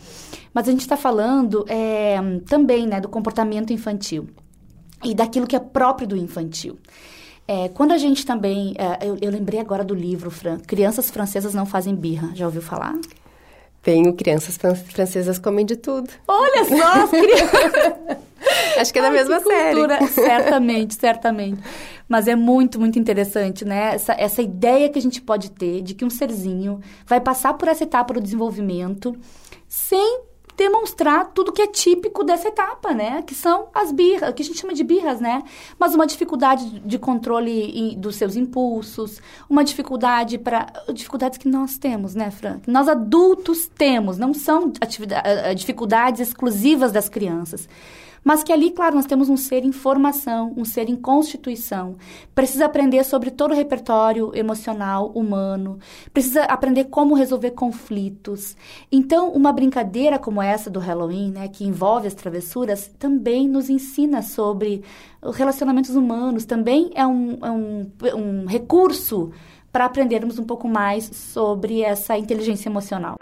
Mas 0.54 0.68
a 0.68 0.70
gente 0.70 0.82
está 0.82 0.96
falando 0.96 1.64
é, 1.68 2.18
também, 2.48 2.86
né, 2.86 3.00
do 3.00 3.08
comportamento 3.08 3.72
infantil. 3.72 4.28
E 5.02 5.14
daquilo 5.14 5.46
que 5.46 5.56
é 5.56 5.60
próprio 5.60 6.06
do 6.06 6.16
infantil. 6.16 6.78
É, 7.48 7.68
quando 7.68 7.92
a 7.92 7.98
gente 7.98 8.24
também. 8.24 8.74
É, 8.78 9.08
eu, 9.08 9.16
eu, 9.20 9.30
lembrei 9.30 9.58
agora 9.58 9.82
do 9.82 9.94
livro, 9.94 10.30
Fran, 10.30 10.58
Crianças 10.58 11.10
Francesas 11.10 11.52
Não 11.52 11.66
Fazem 11.66 11.96
Birra. 11.96 12.30
Já 12.34 12.46
ouviu 12.46 12.62
falar? 12.62 12.96
Tenho 13.82 14.12
crianças 14.12 14.56
francesas 14.86 15.38
comem 15.38 15.66
de 15.66 15.74
tudo. 15.74 16.10
Olha 16.28 16.64
só, 16.64 17.04
as 17.04 17.10
crianças. 17.10 18.18
Acho 18.78 18.92
que 18.92 18.98
é 18.98 19.02
da 19.02 19.08
Ai, 19.08 19.14
mesma 19.14 19.40
série. 19.40 19.80
certamente, 20.08 20.94
certamente. 20.94 21.62
Mas 22.08 22.26
é 22.26 22.34
muito, 22.34 22.80
muito 22.80 22.98
interessante, 22.98 23.64
né? 23.64 23.94
Essa, 23.94 24.12
essa 24.12 24.42
ideia 24.42 24.88
que 24.88 24.98
a 24.98 25.02
gente 25.02 25.20
pode 25.20 25.50
ter 25.50 25.82
de 25.82 25.94
que 25.94 26.04
um 26.04 26.10
serzinho 26.10 26.80
vai 27.06 27.20
passar 27.20 27.54
por 27.54 27.68
essa 27.68 27.84
etapa 27.84 28.14
do 28.14 28.20
desenvolvimento 28.20 29.16
sem 29.68 30.22
demonstrar 30.60 31.30
tudo 31.32 31.52
que 31.52 31.62
é 31.62 31.66
típico 31.66 32.22
dessa 32.22 32.48
etapa, 32.48 32.92
né? 32.92 33.22
Que 33.22 33.34
são 33.34 33.68
as 33.74 33.90
birras, 33.90 34.34
que 34.34 34.42
a 34.42 34.44
gente 34.44 34.58
chama 34.58 34.74
de 34.74 34.84
birras, 34.84 35.18
né? 35.18 35.42
Mas 35.78 35.94
uma 35.94 36.06
dificuldade 36.06 36.80
de 36.80 36.98
controle 36.98 37.96
dos 37.96 38.16
seus 38.16 38.36
impulsos, 38.36 39.22
uma 39.48 39.64
dificuldade 39.64 40.36
para 40.36 40.66
dificuldades 40.92 41.38
que 41.38 41.48
nós 41.48 41.78
temos, 41.78 42.14
né, 42.14 42.30
Fran? 42.30 42.58
Que 42.58 42.70
nós 42.70 42.88
adultos 42.88 43.68
temos, 43.68 44.18
não 44.18 44.34
são 44.34 44.70
eh, 45.24 45.54
dificuldades 45.54 46.20
exclusivas 46.20 46.92
das 46.92 47.08
crianças. 47.08 47.66
Mas 48.22 48.42
que 48.42 48.52
ali, 48.52 48.70
claro, 48.70 48.94
nós 48.94 49.06
temos 49.06 49.28
um 49.28 49.36
ser 49.36 49.64
em 49.64 49.72
formação, 49.72 50.52
um 50.56 50.64
ser 50.64 50.88
em 50.88 50.96
constituição. 50.96 51.96
Precisa 52.34 52.66
aprender 52.66 53.02
sobre 53.04 53.30
todo 53.30 53.52
o 53.52 53.56
repertório 53.56 54.30
emocional 54.34 55.10
humano, 55.14 55.78
precisa 56.12 56.42
aprender 56.44 56.84
como 56.84 57.14
resolver 57.14 57.52
conflitos. 57.52 58.56
Então, 58.92 59.30
uma 59.30 59.52
brincadeira 59.52 60.18
como 60.18 60.42
essa 60.42 60.70
do 60.70 60.78
Halloween, 60.78 61.30
né, 61.30 61.48
que 61.48 61.64
envolve 61.64 62.06
as 62.06 62.14
travessuras, 62.14 62.88
também 62.98 63.48
nos 63.48 63.70
ensina 63.70 64.22
sobre 64.22 64.82
relacionamentos 65.32 65.94
humanos, 65.94 66.44
também 66.44 66.90
é 66.94 67.06
um, 67.06 67.38
é 67.42 67.50
um, 67.50 67.90
um 68.16 68.46
recurso 68.46 69.30
para 69.72 69.84
aprendermos 69.84 70.38
um 70.38 70.44
pouco 70.44 70.68
mais 70.68 71.04
sobre 71.04 71.82
essa 71.82 72.18
inteligência 72.18 72.68
emocional. 72.68 73.16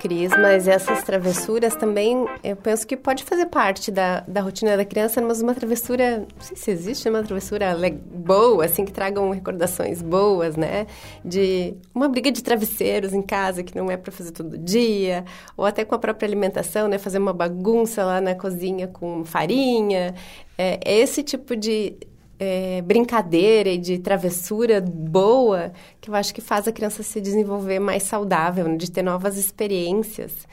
Cris, 0.00 0.30
mas 0.30 0.68
essas 0.68 1.02
travessuras 1.02 1.74
também, 1.74 2.26
eu 2.42 2.56
penso 2.56 2.86
que 2.86 2.96
pode 2.96 3.24
fazer 3.24 3.46
parte 3.46 3.90
da, 3.90 4.20
da 4.20 4.40
rotina 4.40 4.76
da 4.76 4.84
criança, 4.84 5.20
mas 5.20 5.42
uma 5.42 5.54
travessura, 5.54 6.18
não 6.18 6.40
sei 6.40 6.56
se 6.56 6.70
existe 6.70 7.08
uma 7.08 7.22
travessura 7.22 7.76
boa, 8.12 8.64
assim, 8.64 8.84
que 8.84 8.92
tragam 8.92 9.30
recordações 9.30 10.00
boas, 10.00 10.56
né? 10.56 10.86
De 11.24 11.74
uma 11.94 12.08
briga 12.08 12.30
de 12.30 12.42
travesseiros 12.42 13.12
em 13.12 13.22
casa, 13.22 13.62
que 13.62 13.76
não 13.76 13.90
é 13.90 13.96
para 13.96 14.12
fazer 14.12 14.30
todo 14.30 14.56
dia, 14.56 15.24
ou 15.56 15.64
até 15.64 15.84
com 15.84 15.94
a 15.94 15.98
própria 15.98 16.26
alimentação, 16.26 16.88
né? 16.88 16.98
Fazer 16.98 17.18
uma 17.18 17.32
bagunça 17.32 18.04
lá 18.04 18.20
na 18.20 18.34
cozinha 18.34 18.86
com 18.86 19.24
farinha. 19.24 20.14
É, 20.56 20.80
esse 20.84 21.22
tipo 21.22 21.54
de 21.54 21.96
é, 22.38 22.80
brincadeira 22.82 23.68
e 23.68 23.78
de 23.78 23.98
travessura 23.98 24.80
boa 24.80 25.72
que 26.00 26.08
eu 26.08 26.14
acho 26.14 26.32
que 26.32 26.40
faz 26.40 26.68
a 26.68 26.72
criança 26.72 27.02
se 27.02 27.20
desenvolver 27.20 27.78
mais 27.78 28.04
saudável, 28.04 28.68
né? 28.68 28.76
de 28.76 28.90
ter 28.90 29.02
novas 29.02 29.36
experiências. 29.36 30.46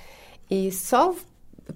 E 0.50 0.72
só 0.72 1.14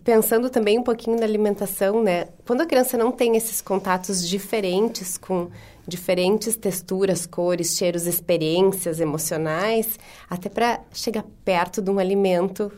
pensando 0.03 0.49
também 0.49 0.77
um 0.77 0.83
pouquinho 0.83 1.17
na 1.17 1.25
alimentação, 1.25 2.03
né? 2.03 2.27
Quando 2.45 2.61
a 2.61 2.65
criança 2.65 2.97
não 2.97 3.11
tem 3.11 3.35
esses 3.35 3.61
contatos 3.61 4.27
diferentes 4.27 5.17
com 5.17 5.49
diferentes 5.87 6.55
texturas, 6.55 7.25
cores, 7.25 7.75
cheiros, 7.75 8.05
experiências 8.05 8.99
emocionais, 8.99 9.97
até 10.29 10.47
para 10.47 10.81
chegar 10.93 11.25
perto 11.43 11.81
de 11.81 11.89
um 11.89 11.97
alimento 11.97 12.71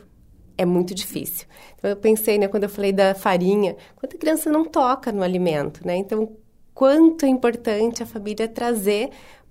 é 0.56 0.64
muito 0.64 0.94
difícil. 0.94 1.46
Então 1.78 1.90
eu 1.90 1.96
pensei, 1.96 2.38
né, 2.38 2.48
quando 2.48 2.64
eu 2.64 2.68
falei 2.68 2.92
da 2.92 3.14
farinha, 3.14 3.76
quando 3.96 4.14
a 4.14 4.18
criança 4.18 4.50
não 4.50 4.64
toca 4.64 5.12
no 5.12 5.22
alimento, 5.22 5.86
né? 5.86 5.96
Então 5.96 6.36
quanto 6.74 7.24
é 7.24 7.28
importante 7.28 8.02
a 8.02 8.06
família 8.06 8.48
trazer 8.48 9.10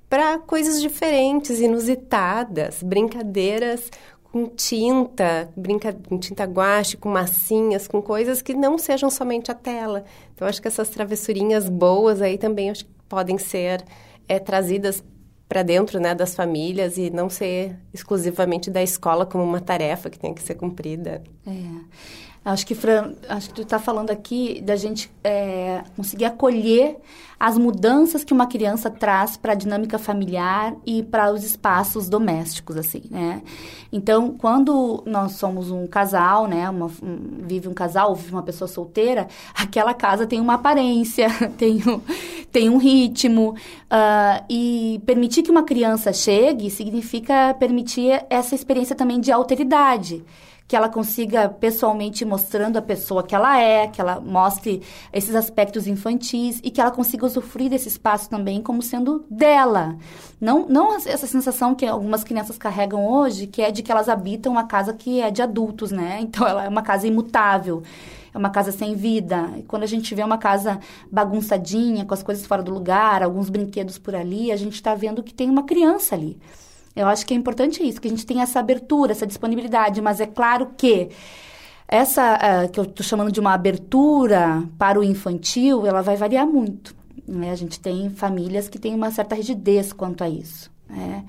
para 0.10 0.38
coisas 0.40 0.82
diferentes, 0.82 1.60
inusitadas, 1.62 2.84
brincadeiras 2.84 3.90
com 4.24 4.48
tinta, 4.48 5.50
brinca 5.56 5.94
com 5.94 6.18
tinta 6.18 6.46
guache, 6.46 6.96
com 6.96 7.10
massinhas, 7.10 7.88
com 7.88 8.02
coisas 8.02 8.42
que 8.42 8.54
não 8.54 8.78
sejam 8.78 9.10
somente 9.10 9.52
a 9.52 9.54
tela. 9.54 10.06
Então, 10.34 10.48
acho 10.48 10.62
que 10.62 10.68
essas 10.68 10.90
travessurinhas 10.90 11.68
boas 11.68 12.22
aí 12.22 12.38
também 12.38 12.72
podem 13.10 13.38
ser 13.38 13.84
é, 14.28 14.40
trazidas 14.40 15.04
para 15.50 15.64
dentro 15.64 16.00
né, 16.00 16.16
das 16.16 16.34
famílias 16.34 16.98
e 16.98 17.10
não 17.10 17.30
ser 17.30 17.78
exclusivamente 17.94 18.72
da 18.72 18.82
escola 18.82 19.26
como 19.26 19.44
uma 19.44 19.60
tarefa 19.60 20.10
que 20.10 20.18
tem 20.18 20.34
que 20.34 20.42
ser 20.42 20.56
cumprida. 20.56 21.22
É. 21.46 22.31
Acho 22.44 22.66
que, 22.66 22.74
Fran, 22.74 23.14
acho 23.30 23.50
que 23.50 23.54
tu 23.54 23.62
está 23.62 23.78
falando 23.78 24.10
aqui 24.10 24.62
da 24.62 24.76
gente 24.76 25.12
é, 25.24 25.84
conseguir 25.96 26.26
acolher 26.26 26.98
as 27.40 27.56
mudanças 27.56 28.24
que 28.24 28.34
uma 28.34 28.48
criança 28.48 28.90
traz 28.90 29.38
para 29.38 29.52
a 29.52 29.56
dinâmica 29.56 30.00
familiar 30.00 30.76
e 30.84 31.04
para 31.04 31.32
os 31.32 31.44
espaços 31.44 32.10
domésticos, 32.10 32.78
assim, 32.78 33.04
né? 33.12 33.44
Então, 33.92 34.32
quando 34.32 35.04
nós 35.06 35.34
somos 35.34 35.70
um 35.70 35.86
casal, 35.86 36.48
né? 36.48 36.68
Uma, 36.68 36.88
um, 36.88 37.46
vive 37.46 37.68
um 37.68 37.76
casal, 37.76 38.16
vive 38.16 38.32
uma 38.32 38.44
pessoa 38.44 38.68
solteira, 38.68 39.28
aquela 39.54 39.94
casa 39.94 40.26
tem 40.26 40.40
uma 40.40 40.56
aparência, 40.56 41.28
tem 41.60 41.78
um, 41.88 42.02
tem 42.52 42.70
um 42.70 42.78
ritmo. 42.78 43.52
Uh, 43.52 44.46
e 44.50 45.02
permitir 45.06 45.44
que 45.44 45.52
uma 45.52 45.64
criança 45.64 46.12
chegue 46.12 46.72
significa 46.72 47.56
permitir 47.60 48.26
essa 48.32 48.56
experiência 48.56 48.96
também 48.96 49.20
de 49.20 49.32
alteridade 49.32 50.24
que 50.72 50.76
ela 50.78 50.88
consiga 50.88 51.50
pessoalmente 51.50 52.24
mostrando 52.24 52.78
a 52.78 52.82
pessoa 52.82 53.24
que 53.24 53.36
ela 53.36 53.60
é, 53.60 53.88
que 53.88 54.00
ela 54.00 54.22
mostre 54.22 54.82
esses 55.12 55.36
aspectos 55.36 55.86
infantis 55.86 56.62
e 56.64 56.72
que 56.72 56.80
ela 56.80 56.92
consiga 56.92 57.26
usufruir 57.26 57.70
desse 57.70 57.90
espaço 57.90 58.30
também 58.30 58.62
como 58.62 58.82
sendo 58.82 59.26
dela. 59.30 59.98
Não, 60.40 60.66
não 60.70 60.96
essa 60.96 61.28
sensação 61.28 61.76
que 61.76 61.86
algumas 61.86 62.24
crianças 62.24 62.58
carregam 62.58 63.06
hoje, 63.06 63.48
que 63.48 63.62
é 63.62 63.70
de 63.70 63.84
que 63.84 63.92
elas 63.92 64.08
habitam 64.08 64.54
uma 64.54 64.64
casa 64.64 64.94
que 64.94 65.20
é 65.20 65.30
de 65.30 65.42
adultos, 65.42 65.92
né? 65.92 66.20
Então 66.32 66.48
ela 66.48 66.64
é 66.64 66.70
uma 66.70 66.82
casa 66.82 67.06
imutável 67.06 67.84
é 68.34 68.38
uma 68.38 68.50
casa 68.50 68.72
sem 68.72 68.96
vida. 68.96 69.52
E 69.58 69.64
quando 69.64 69.84
a 69.84 69.88
gente 69.88 70.16
vê 70.16 70.24
uma 70.24 70.38
casa 70.38 70.80
bagunçadinha, 71.12 72.06
com 72.06 72.14
as 72.14 72.24
coisas 72.24 72.46
fora 72.46 72.64
do 72.64 72.72
lugar, 72.72 73.22
alguns 73.22 73.50
brinquedos 73.50 73.98
por 73.98 74.16
ali, 74.16 74.54
a 74.54 74.56
gente 74.56 74.76
está 74.76 74.96
vendo 74.96 75.22
que 75.22 75.34
tem 75.34 75.50
uma 75.50 75.64
criança 75.64 76.16
ali. 76.16 76.40
Eu 76.96 77.08
acho 77.08 77.26
que 77.26 77.34
é 77.34 77.38
importante 77.38 77.82
isso, 77.84 78.02
que 78.02 78.08
a 78.08 78.12
gente 78.12 78.26
tenha 78.26 78.44
essa 78.44 78.60
abertura, 78.60 79.12
essa 79.12 79.26
disponibilidade, 79.26 80.02
mas 80.02 80.20
é 80.20 80.26
claro 80.26 80.72
que 80.76 81.10
essa 81.88 82.38
uh, 82.38 82.72
que 82.72 82.80
eu 82.80 82.84
estou 82.86 83.06
chamando 83.06 83.32
de 83.32 83.40
uma 83.40 83.54
abertura 83.54 84.64
para 84.78 85.00
o 85.00 85.04
infantil, 85.04 85.86
ela 85.86 86.02
vai 86.02 86.16
variar 86.16 86.48
muito. 86.48 86.96
Né? 87.28 87.52
A 87.52 87.56
gente 87.56 87.80
tem 87.80 88.10
famílias 88.10 88.70
que 88.70 88.80
têm 88.80 88.96
uma 88.96 89.12
certa 89.12 89.36
rigidez 89.36 89.94
quanto 89.94 90.24
a 90.24 90.30
isso. 90.30 90.72
Né? 90.90 91.26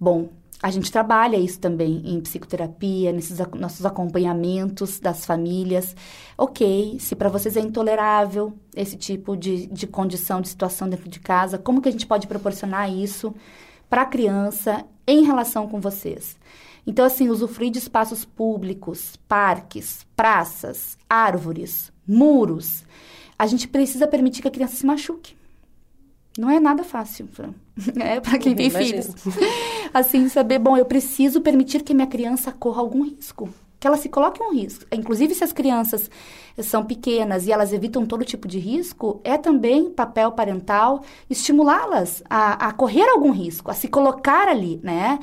Bom, 0.00 0.28
a 0.62 0.70
gente 0.70 0.90
trabalha 0.90 1.36
isso 1.36 1.60
também 1.60 2.02
em 2.04 2.20
psicoterapia, 2.20 3.12
nesses 3.12 3.38
nossos 3.54 3.86
acompanhamentos 3.86 4.98
das 4.98 5.24
famílias. 5.24 5.94
Ok, 6.36 6.98
se 6.98 7.14
para 7.14 7.28
vocês 7.28 7.56
é 7.56 7.60
intolerável 7.60 8.52
esse 8.74 8.96
tipo 8.96 9.36
de, 9.36 9.66
de 9.66 9.86
condição, 9.86 10.40
de 10.40 10.48
situação 10.48 10.88
dentro 10.88 11.08
de 11.08 11.20
casa, 11.20 11.58
como 11.58 11.80
que 11.80 11.88
a 11.88 11.92
gente 11.92 12.06
pode 12.06 12.26
proporcionar 12.26 12.92
isso 12.92 13.34
para 13.88 14.02
a 14.02 14.06
criança 14.06 14.84
em 15.08 15.24
relação 15.24 15.66
com 15.66 15.80
vocês. 15.80 16.36
Então, 16.86 17.04
assim, 17.04 17.28
usufruir 17.28 17.70
de 17.70 17.78
espaços 17.78 18.24
públicos, 18.24 19.16
parques, 19.26 20.06
praças, 20.14 20.96
árvores, 21.08 21.90
muros. 22.06 22.84
A 23.38 23.46
gente 23.46 23.66
precisa 23.66 24.06
permitir 24.06 24.42
que 24.42 24.48
a 24.48 24.50
criança 24.50 24.76
se 24.76 24.86
machuque. 24.86 25.36
Não 26.38 26.50
é 26.50 26.60
nada 26.60 26.84
fácil, 26.84 27.28
É 27.98 28.20
para 28.20 28.38
quem 28.38 28.54
tem 28.54 28.70
filhos. 28.70 29.08
Assim, 29.92 30.28
saber, 30.28 30.58
bom, 30.58 30.76
eu 30.76 30.84
preciso 30.84 31.40
permitir 31.40 31.82
que 31.82 31.94
minha 31.94 32.06
criança 32.06 32.52
corra 32.52 32.80
algum 32.80 33.02
risco 33.02 33.48
que 33.80 33.86
ela 33.86 33.96
se 33.96 34.08
coloque 34.08 34.42
um 34.42 34.52
risco. 34.52 34.84
Inclusive, 34.92 35.34
se 35.34 35.44
as 35.44 35.52
crianças 35.52 36.10
são 36.62 36.84
pequenas 36.84 37.46
e 37.46 37.52
elas 37.52 37.72
evitam 37.72 38.06
todo 38.06 38.24
tipo 38.24 38.48
de 38.48 38.58
risco, 38.58 39.20
é 39.24 39.36
também 39.36 39.90
papel 39.90 40.32
parental 40.32 41.02
estimulá-las 41.28 42.22
a, 42.28 42.68
a 42.68 42.72
correr 42.72 43.08
algum 43.08 43.30
risco, 43.30 43.70
a 43.70 43.74
se 43.74 43.88
colocar 43.88 44.48
ali, 44.48 44.80
né? 44.82 45.18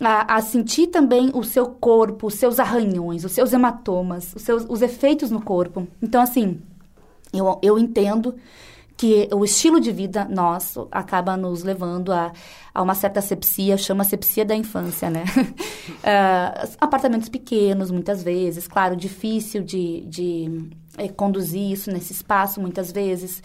A, 0.00 0.36
a, 0.36 0.40
sentir 0.40 0.86
também 0.86 1.30
o 1.34 1.44
seu 1.44 1.66
corpo, 1.66 2.28
os 2.28 2.34
seus 2.34 2.58
arranhões, 2.58 3.24
os 3.24 3.32
seus 3.32 3.52
hematomas, 3.52 4.32
os, 4.34 4.42
seus, 4.42 4.64
os 4.66 4.80
efeitos 4.80 5.30
no 5.30 5.42
corpo. 5.42 5.86
Então, 6.00 6.22
assim, 6.22 6.58
eu, 7.32 7.58
eu 7.62 7.78
entendo 7.78 8.34
que 9.00 9.30
o 9.32 9.42
estilo 9.42 9.80
de 9.80 9.90
vida 9.90 10.26
nosso 10.26 10.86
acaba 10.92 11.34
nos 11.34 11.62
levando 11.62 12.12
a, 12.12 12.30
a 12.74 12.82
uma 12.82 12.94
certa 12.94 13.22
sepsia, 13.22 13.78
chama 13.78 14.04
sepsia 14.04 14.44
da 14.44 14.54
infância, 14.54 15.08
né? 15.08 15.24
uh, 15.38 16.68
apartamentos 16.78 17.30
pequenos, 17.30 17.90
muitas 17.90 18.22
vezes, 18.22 18.68
claro, 18.68 18.94
difícil 18.94 19.62
de, 19.62 20.02
de 20.02 20.70
é, 20.98 21.08
conduzir 21.08 21.72
isso 21.72 21.90
nesse 21.90 22.12
espaço, 22.12 22.60
muitas 22.60 22.92
vezes. 22.92 23.42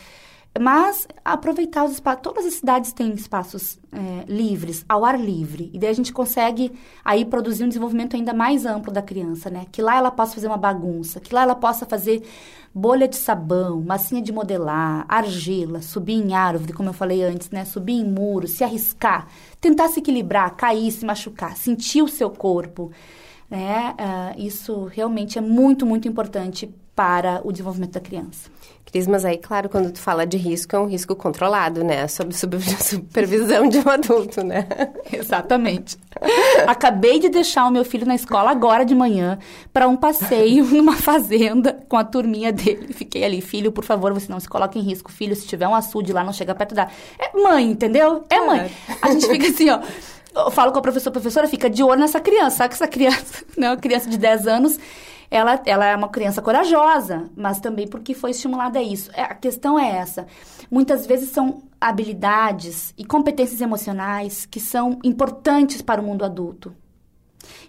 Mas 0.60 1.06
aproveitar 1.24 1.84
os 1.84 1.92
espaços. 1.92 2.22
Todas 2.22 2.46
as 2.46 2.54
cidades 2.54 2.94
têm 2.94 3.12
espaços 3.14 3.78
é, 3.92 4.24
livres, 4.32 4.86
ao 4.88 5.04
ar 5.04 5.20
livre. 5.20 5.70
E 5.74 5.80
daí 5.80 5.90
a 5.90 5.94
gente 5.94 6.14
consegue 6.14 6.72
aí 7.04 7.26
produzir 7.26 7.66
um 7.66 7.68
desenvolvimento 7.68 8.16
ainda 8.16 8.34
mais 8.34 8.66
amplo 8.66 8.92
da 8.92 9.02
criança, 9.02 9.50
né? 9.50 9.66
Que 9.70 9.82
lá 9.82 9.98
ela 9.98 10.10
possa 10.10 10.36
fazer 10.36 10.48
uma 10.48 10.58
bagunça, 10.58 11.20
que 11.20 11.34
lá 11.36 11.42
ela 11.42 11.56
possa 11.56 11.86
fazer 11.86 12.24
bolha 12.74 13.06
de 13.06 13.18
sabão, 13.18 13.82
massinha 13.82 14.22
de 14.22 14.32
modelar, 14.32 15.06
argila, 15.10 15.82
subir 15.82 16.14
em 16.14 16.34
árvore, 16.34 16.72
como 16.72 16.90
eu 16.90 16.94
falei 16.94 17.22
antes, 17.22 17.50
né? 17.50 17.66
Subir 17.66 17.94
em 17.94 18.06
muro, 18.06 18.48
se 18.48 18.64
arriscar, 18.64 19.28
tentar 19.60 19.90
se 19.90 20.00
equilibrar, 20.00 20.56
cair, 20.56 20.90
se 20.90 21.06
machucar, 21.06 21.58
sentir 21.58 22.02
o 22.02 22.08
seu 22.08 22.30
corpo. 22.30 22.92
Né? 23.50 23.94
Uh, 24.00 24.42
isso 24.42 24.86
realmente 24.86 25.38
é 25.38 25.42
muito, 25.42 25.86
muito 25.86 26.08
importante 26.08 26.74
para 26.96 27.42
o 27.44 27.52
desenvolvimento 27.52 27.92
da 27.92 28.00
criança. 28.00 28.50
Cris, 28.86 29.08
mas 29.08 29.26
aí, 29.26 29.38
claro, 29.38 29.68
quando 29.68 29.92
tu 29.92 30.00
fala 30.00 30.26
de 30.26 30.38
risco, 30.38 30.76
é 30.76 30.80
um 30.80 30.86
risco 30.86 31.16
controlado, 31.16 31.84
né? 31.84 32.08
Sob 32.08 32.34
supervisão 32.80 33.68
de 33.68 33.80
um 33.80 33.90
adulto, 33.90 34.44
né? 34.44 34.68
Exatamente. 35.12 35.98
Acabei 36.68 37.20
de 37.20 37.28
deixar 37.28 37.66
o 37.66 37.72
meu 37.72 37.84
filho 37.84 38.06
na 38.06 38.16
escola 38.16 38.52
agora 38.52 38.86
de 38.86 38.96
manhã 38.96 39.40
para 39.74 39.88
um 39.88 39.98
passeio 39.98 40.64
numa 40.72 40.96
fazenda 40.96 41.80
com 41.90 41.98
a 41.98 42.04
turminha 42.04 42.52
dele. 42.52 42.94
Fiquei 42.94 43.24
ali, 43.24 43.42
filho, 43.42 43.72
por 43.72 43.84
favor, 43.84 44.14
você 44.14 44.32
não 44.32 44.40
se 44.40 44.48
coloque 44.48 44.80
em 44.80 44.84
risco. 44.84 45.12
Filho, 45.12 45.36
se 45.36 45.48
tiver 45.48 45.68
um 45.68 45.76
açude 45.76 46.14
lá, 46.14 46.24
não 46.24 46.34
chega 46.34 46.54
perto 46.54 46.76
da... 46.76 46.88
É 47.20 47.36
mãe, 47.38 47.72
entendeu? 47.72 48.24
É 48.30 48.40
mãe. 48.40 48.72
A 49.02 49.12
gente 49.12 49.28
fica 49.28 49.48
assim, 49.48 49.70
ó 49.70 49.82
eu 50.36 50.52
falo 50.52 50.72
com 50.72 50.80
a 50.80 50.82
professora, 50.82 51.12
professora, 51.12 51.48
fica 51.48 51.70
de 51.70 51.82
olho 51.82 52.02
nessa 52.02 52.20
criança. 52.20 52.58
Sabe 52.58 52.70
que 52.70 52.76
essa 52.76 52.88
criança, 52.88 53.46
né, 53.58 53.70
uma 53.70 53.78
criança 53.78 54.10
de 54.10 54.18
10 54.18 54.48
anos, 54.48 54.80
ela, 55.36 55.62
ela 55.66 55.86
é 55.86 55.94
uma 55.94 56.08
criança 56.08 56.42
corajosa, 56.42 57.30
mas 57.36 57.60
também 57.60 57.86
porque 57.88 58.14
foi 58.14 58.32
estimulada 58.32 58.80
a 58.80 58.82
isso. 58.82 59.12
É, 59.14 59.24
a 59.24 59.36
questão 59.36 59.78
é 59.78 59.98
essa. 59.98 60.26
Muitas 60.72 61.06
vezes 61.06 61.30
são 61.30 61.64
habilidades 61.80 62.94
e 62.98 63.04
competências 63.04 63.60
emocionais 63.60 64.46
que 64.46 64.62
são 64.62 64.98
importantes 65.04 65.82
para 65.82 66.02
o 66.02 66.06
mundo 66.06 66.24
adulto. 66.24 66.74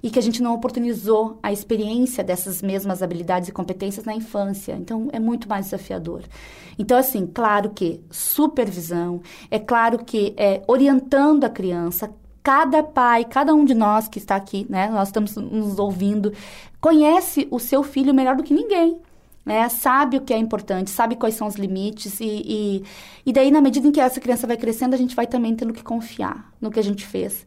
E 0.01 0.11
que 0.11 0.19
a 0.19 0.23
gente 0.23 0.41
não 0.41 0.55
oportunizou 0.55 1.41
a 1.43 1.53
experiência 1.53 2.23
dessas 2.23 2.63
mesmas 2.63 3.03
habilidades 3.03 3.49
e 3.49 3.53
competências 3.53 4.07
na 4.07 4.15
infância. 4.15 4.73
Então, 4.73 5.09
é 5.13 5.19
muito 5.19 5.49
mais 5.49 5.67
desafiador. 5.67 6.23
Então, 6.79 6.97
assim, 6.97 7.27
claro 7.27 7.71
que 7.71 8.01
supervisão, 8.11 9.21
é 9.51 9.59
claro 9.59 9.99
que 10.05 10.35
é, 10.37 10.63
orientando 10.69 11.45
a 11.45 11.51
criança, 11.51 12.11
cada 12.47 12.81
pai, 12.81 13.25
cada 13.25 13.53
um 13.53 13.65
de 13.65 13.75
nós 13.75 14.07
que 14.07 14.21
está 14.21 14.37
aqui, 14.37 14.65
né, 14.71 14.89
nós 14.89 15.09
estamos 15.09 15.35
nos 15.35 15.81
ouvindo, 15.81 16.33
conhece 16.87 17.49
o 17.51 17.59
seu 17.59 17.83
filho 17.83 18.15
melhor 18.15 18.37
do 18.37 18.45
que 18.45 18.55
ninguém. 18.55 19.01
Né, 19.45 19.69
sabe 19.69 20.17
o 20.17 20.23
que 20.23 20.35
é 20.35 20.37
importante, 20.37 20.91
sabe 20.91 21.15
quais 21.15 21.37
são 21.37 21.47
os 21.47 21.55
limites, 21.55 22.19
e, 22.19 22.25
e, 22.25 22.85
e 23.25 23.33
daí, 23.33 23.49
na 23.49 23.61
medida 23.61 23.87
em 23.87 23.93
que 23.93 24.01
essa 24.01 24.21
criança 24.21 24.45
vai 24.45 24.57
crescendo, 24.57 24.95
a 24.95 24.99
gente 24.99 25.15
vai 25.15 25.25
também 25.25 25.55
tendo 25.55 25.73
que 25.73 25.85
confiar 25.85 26.53
no 26.61 26.69
que 26.69 26.81
a 26.81 26.83
gente 26.83 27.07
fez 27.07 27.47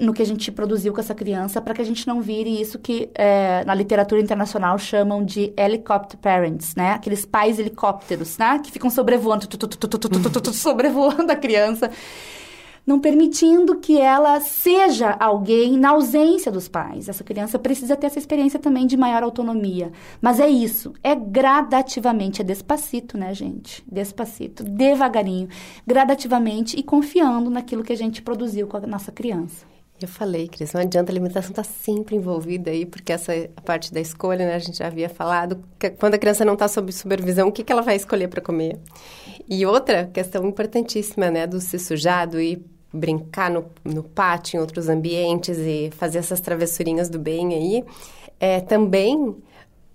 no 0.00 0.12
que 0.12 0.22
a 0.22 0.26
gente 0.26 0.52
produziu 0.52 0.92
com 0.92 1.00
essa 1.00 1.14
criança, 1.14 1.60
para 1.60 1.74
que 1.74 1.82
a 1.82 1.84
gente 1.84 2.06
não 2.06 2.20
vire 2.20 2.60
isso 2.60 2.78
que 2.78 3.10
é, 3.14 3.64
na 3.64 3.74
literatura 3.74 4.20
internacional 4.20 4.78
chamam 4.78 5.24
de 5.24 5.52
helicopter 5.56 6.16
parents, 6.20 6.76
né? 6.76 6.92
Aqueles 6.92 7.24
pais 7.24 7.58
helicópteros, 7.58 8.38
né? 8.38 8.60
Que 8.60 8.70
ficam 8.70 8.90
sobrevoando, 8.90 9.48
sobrevoando 10.52 11.32
a 11.32 11.36
criança 11.36 11.90
não 12.88 12.98
permitindo 12.98 13.76
que 13.76 14.00
ela 14.00 14.40
seja 14.40 15.10
alguém 15.20 15.76
na 15.76 15.90
ausência 15.90 16.50
dos 16.50 16.68
pais. 16.68 17.06
Essa 17.06 17.22
criança 17.22 17.58
precisa 17.58 17.94
ter 17.94 18.06
essa 18.06 18.18
experiência 18.18 18.58
também 18.58 18.86
de 18.86 18.96
maior 18.96 19.22
autonomia. 19.22 19.92
Mas 20.22 20.40
é 20.40 20.48
isso, 20.48 20.94
é 21.02 21.14
gradativamente, 21.14 22.40
é 22.40 22.44
despacito, 22.44 23.18
né, 23.18 23.34
gente? 23.34 23.84
Despacito, 23.86 24.64
devagarinho, 24.64 25.50
gradativamente 25.86 26.78
e 26.78 26.82
confiando 26.82 27.50
naquilo 27.50 27.84
que 27.84 27.92
a 27.92 27.96
gente 27.96 28.22
produziu 28.22 28.66
com 28.66 28.78
a 28.78 28.86
nossa 28.86 29.12
criança. 29.12 29.66
Eu 30.00 30.08
falei, 30.08 30.48
Cris, 30.48 30.72
não 30.72 30.80
adianta, 30.80 31.10
a 31.10 31.12
alimentação 31.12 31.50
está 31.50 31.64
sempre 31.64 32.16
envolvida 32.16 32.70
aí, 32.70 32.86
porque 32.86 33.12
essa 33.12 33.34
a 33.54 33.60
parte 33.60 33.92
da 33.92 34.00
escolha, 34.00 34.46
né, 34.46 34.54
a 34.54 34.58
gente 34.58 34.78
já 34.78 34.86
havia 34.86 35.10
falado, 35.10 35.62
que 35.78 35.90
quando 35.90 36.14
a 36.14 36.18
criança 36.18 36.42
não 36.42 36.54
está 36.54 36.66
sob 36.66 36.90
supervisão, 36.90 37.48
o 37.48 37.52
que, 37.52 37.62
que 37.62 37.70
ela 37.70 37.82
vai 37.82 37.96
escolher 37.96 38.28
para 38.28 38.40
comer? 38.40 38.78
E 39.46 39.66
outra 39.66 40.06
questão 40.06 40.46
importantíssima, 40.46 41.30
né, 41.30 41.46
do 41.46 41.60
se 41.60 41.78
sujado 41.78 42.40
e 42.40 42.64
brincar 42.92 43.50
no, 43.50 43.66
no 43.84 44.02
pátio, 44.02 44.56
em 44.56 44.60
outros 44.60 44.88
ambientes 44.88 45.58
e 45.58 45.90
fazer 45.96 46.18
essas 46.18 46.40
travessurinhas 46.40 47.08
do 47.08 47.18
bem 47.18 47.54
aí, 47.54 47.84
é, 48.40 48.60
também 48.60 49.36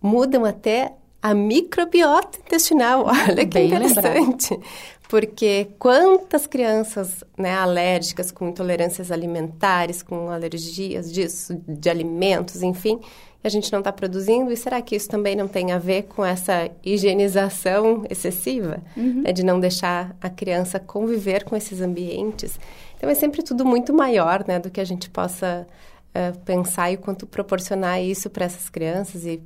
mudam 0.02 0.46
até 0.46 0.94
a 1.22 1.34
microbiota 1.34 2.40
intestinal. 2.46 3.06
Olha 3.08 3.46
que 3.46 3.54
Bem 3.54 3.68
interessante. 3.68 4.60
Porque 5.08 5.68
quantas 5.78 6.48
crianças 6.48 7.24
né, 7.38 7.54
alérgicas, 7.56 8.32
com 8.32 8.50
intolerâncias 8.50 9.12
alimentares, 9.12 10.02
com 10.02 10.30
alergias 10.30 11.12
disso, 11.12 11.62
de 11.68 11.90
alimentos, 11.90 12.64
enfim, 12.64 13.00
a 13.44 13.50
gente 13.50 13.72
não 13.72 13.80
está 13.80 13.92
produzindo? 13.92 14.52
E 14.52 14.58
será 14.58 14.82
que 14.82 14.96
isso 14.96 15.10
também 15.10 15.36
não 15.36 15.48
tem 15.48 15.72
a 15.72 15.78
ver 15.78 16.04
com 16.04 16.24
essa 16.24 16.70
higienização 16.84 18.06
excessiva? 18.10 18.82
Uhum. 18.96 19.22
Né, 19.24 19.34
de 19.34 19.44
não 19.44 19.60
deixar 19.60 20.16
a 20.22 20.30
criança 20.30 20.80
conviver 20.80 21.44
com 21.44 21.56
esses 21.56 21.82
ambientes? 21.82 22.58
Então 22.98 23.10
é 23.10 23.16
sempre 23.16 23.44
tudo 23.44 23.66
muito 23.66 23.94
maior 23.94 24.46
né, 24.48 24.60
do 24.60 24.70
que 24.70 24.80
a 24.80 24.86
gente 24.86 25.10
possa 25.10 25.68
uh, 26.16 26.40
pensar 26.40 26.92
e 26.92 26.98
quanto 26.98 27.28
proporcionar 27.28 28.02
isso 28.02 28.30
para 28.30 28.46
essas 28.46 28.70
crianças 28.70 29.26
e 29.26 29.42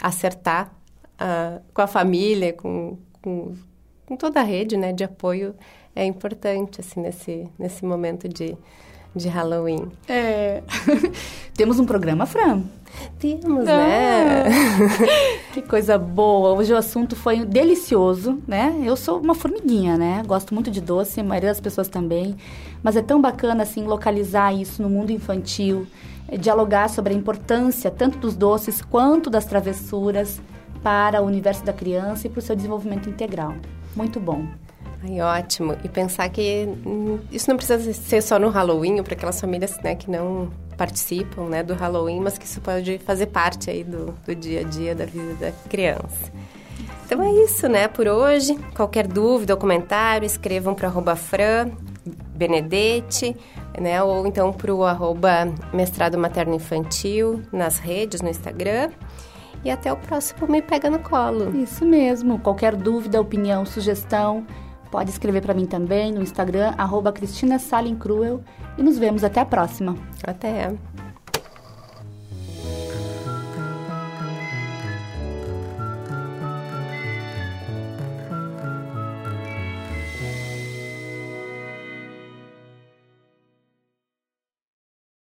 acertar 0.00 0.72
uh, 1.14 1.60
com 1.74 1.82
a 1.82 1.86
família, 1.86 2.52
com, 2.52 2.96
com, 3.20 3.54
com, 4.06 4.16
toda 4.16 4.40
a 4.40 4.44
rede 4.44 4.76
né, 4.76 4.92
de 4.92 5.02
apoio 5.02 5.54
é 5.96 6.04
importante 6.04 6.80
assim 6.80 7.00
nesse, 7.00 7.48
nesse 7.58 7.84
momento 7.84 8.28
de, 8.28 8.56
de 9.16 9.28
Halloween. 9.28 9.90
É. 10.06 10.62
Temos 11.56 11.80
um 11.80 11.86
programa, 11.86 12.26
Fran. 12.26 12.62
Temos, 13.18 13.66
Ah. 13.68 13.76
né? 13.76 14.44
Que 15.52 15.62
coisa 15.62 15.96
boa. 15.98 16.50
Hoje 16.52 16.72
o 16.72 16.76
assunto 16.76 17.16
foi 17.16 17.44
delicioso, 17.44 18.38
né? 18.46 18.74
Eu 18.84 18.96
sou 18.96 19.18
uma 19.20 19.34
formiguinha, 19.34 19.96
né? 19.96 20.22
Gosto 20.26 20.52
muito 20.54 20.70
de 20.70 20.80
doce, 20.80 21.20
a 21.20 21.24
maioria 21.24 21.48
das 21.50 21.60
pessoas 21.60 21.88
também. 21.88 22.36
Mas 22.82 22.94
é 22.96 23.02
tão 23.02 23.20
bacana, 23.20 23.62
assim, 23.62 23.84
localizar 23.84 24.52
isso 24.54 24.82
no 24.82 24.90
mundo 24.90 25.10
infantil, 25.12 25.86
eh, 26.28 26.36
dialogar 26.36 26.88
sobre 26.90 27.14
a 27.14 27.16
importância 27.16 27.90
tanto 27.90 28.18
dos 28.18 28.36
doces 28.36 28.82
quanto 28.82 29.30
das 29.30 29.46
travessuras 29.46 30.40
para 30.82 31.22
o 31.22 31.26
universo 31.26 31.64
da 31.64 31.72
criança 31.72 32.26
e 32.26 32.30
para 32.30 32.38
o 32.38 32.42
seu 32.42 32.54
desenvolvimento 32.54 33.08
integral. 33.08 33.54
Muito 33.94 34.20
bom. 34.20 34.44
Ai, 35.02 35.20
ótimo. 35.20 35.74
E 35.82 35.88
pensar 35.88 36.28
que 36.28 36.68
hum, 36.86 37.18
isso 37.32 37.48
não 37.50 37.56
precisa 37.56 37.92
ser 37.92 38.22
só 38.22 38.38
no 38.38 38.48
Halloween, 38.50 39.02
para 39.02 39.14
aquelas 39.14 39.40
famílias 39.40 39.78
né, 39.82 39.94
que 39.94 40.10
não 40.10 40.48
participam 40.76 41.48
né, 41.48 41.62
do 41.62 41.74
Halloween, 41.74 42.20
mas 42.20 42.38
que 42.38 42.44
isso 42.44 42.60
pode 42.60 42.98
fazer 42.98 43.26
parte 43.26 43.70
aí 43.70 43.82
do, 43.82 44.14
do 44.26 44.34
dia 44.34 44.60
a 44.60 44.64
dia 44.64 44.94
da 44.94 45.06
vida 45.06 45.34
da 45.34 45.52
criança. 45.68 46.32
Então 47.04 47.22
é 47.22 47.30
isso, 47.44 47.68
né, 47.68 47.86
por 47.86 48.08
hoje. 48.08 48.56
Qualquer 48.74 49.06
dúvida 49.06 49.54
ou 49.54 49.60
comentário, 49.60 50.26
escrevam 50.26 50.74
para 50.74 51.16
Fran 51.16 51.70
Benedetti, 52.34 53.36
né, 53.80 54.02
ou 54.02 54.26
então 54.26 54.52
para 54.52 54.74
o 54.74 54.84
arroba 54.84 55.54
Mestrado 55.72 56.18
Materno 56.18 56.54
Infantil 56.54 57.42
nas 57.52 57.78
redes, 57.78 58.20
no 58.20 58.28
Instagram. 58.28 58.90
E 59.64 59.70
até 59.70 59.92
o 59.92 59.96
próximo 59.96 60.46
Me 60.48 60.62
Pega 60.62 60.90
no 60.90 60.98
Colo. 60.98 61.56
Isso 61.56 61.84
mesmo. 61.84 62.38
Qualquer 62.38 62.76
dúvida, 62.76 63.20
opinião, 63.20 63.64
sugestão, 63.64 64.46
pode 64.96 65.10
escrever 65.10 65.42
para 65.42 65.52
mim 65.52 65.66
também 65.66 66.10
no 66.10 66.22
Instagram, 66.22 66.72
arroba 66.78 67.12
Cristina 67.12 67.58
Salencruel. 67.58 68.42
E 68.78 68.82
nos 68.82 68.96
vemos 68.96 69.22
até 69.22 69.40
a 69.40 69.44
próxima. 69.44 69.94
Até. 70.26 70.74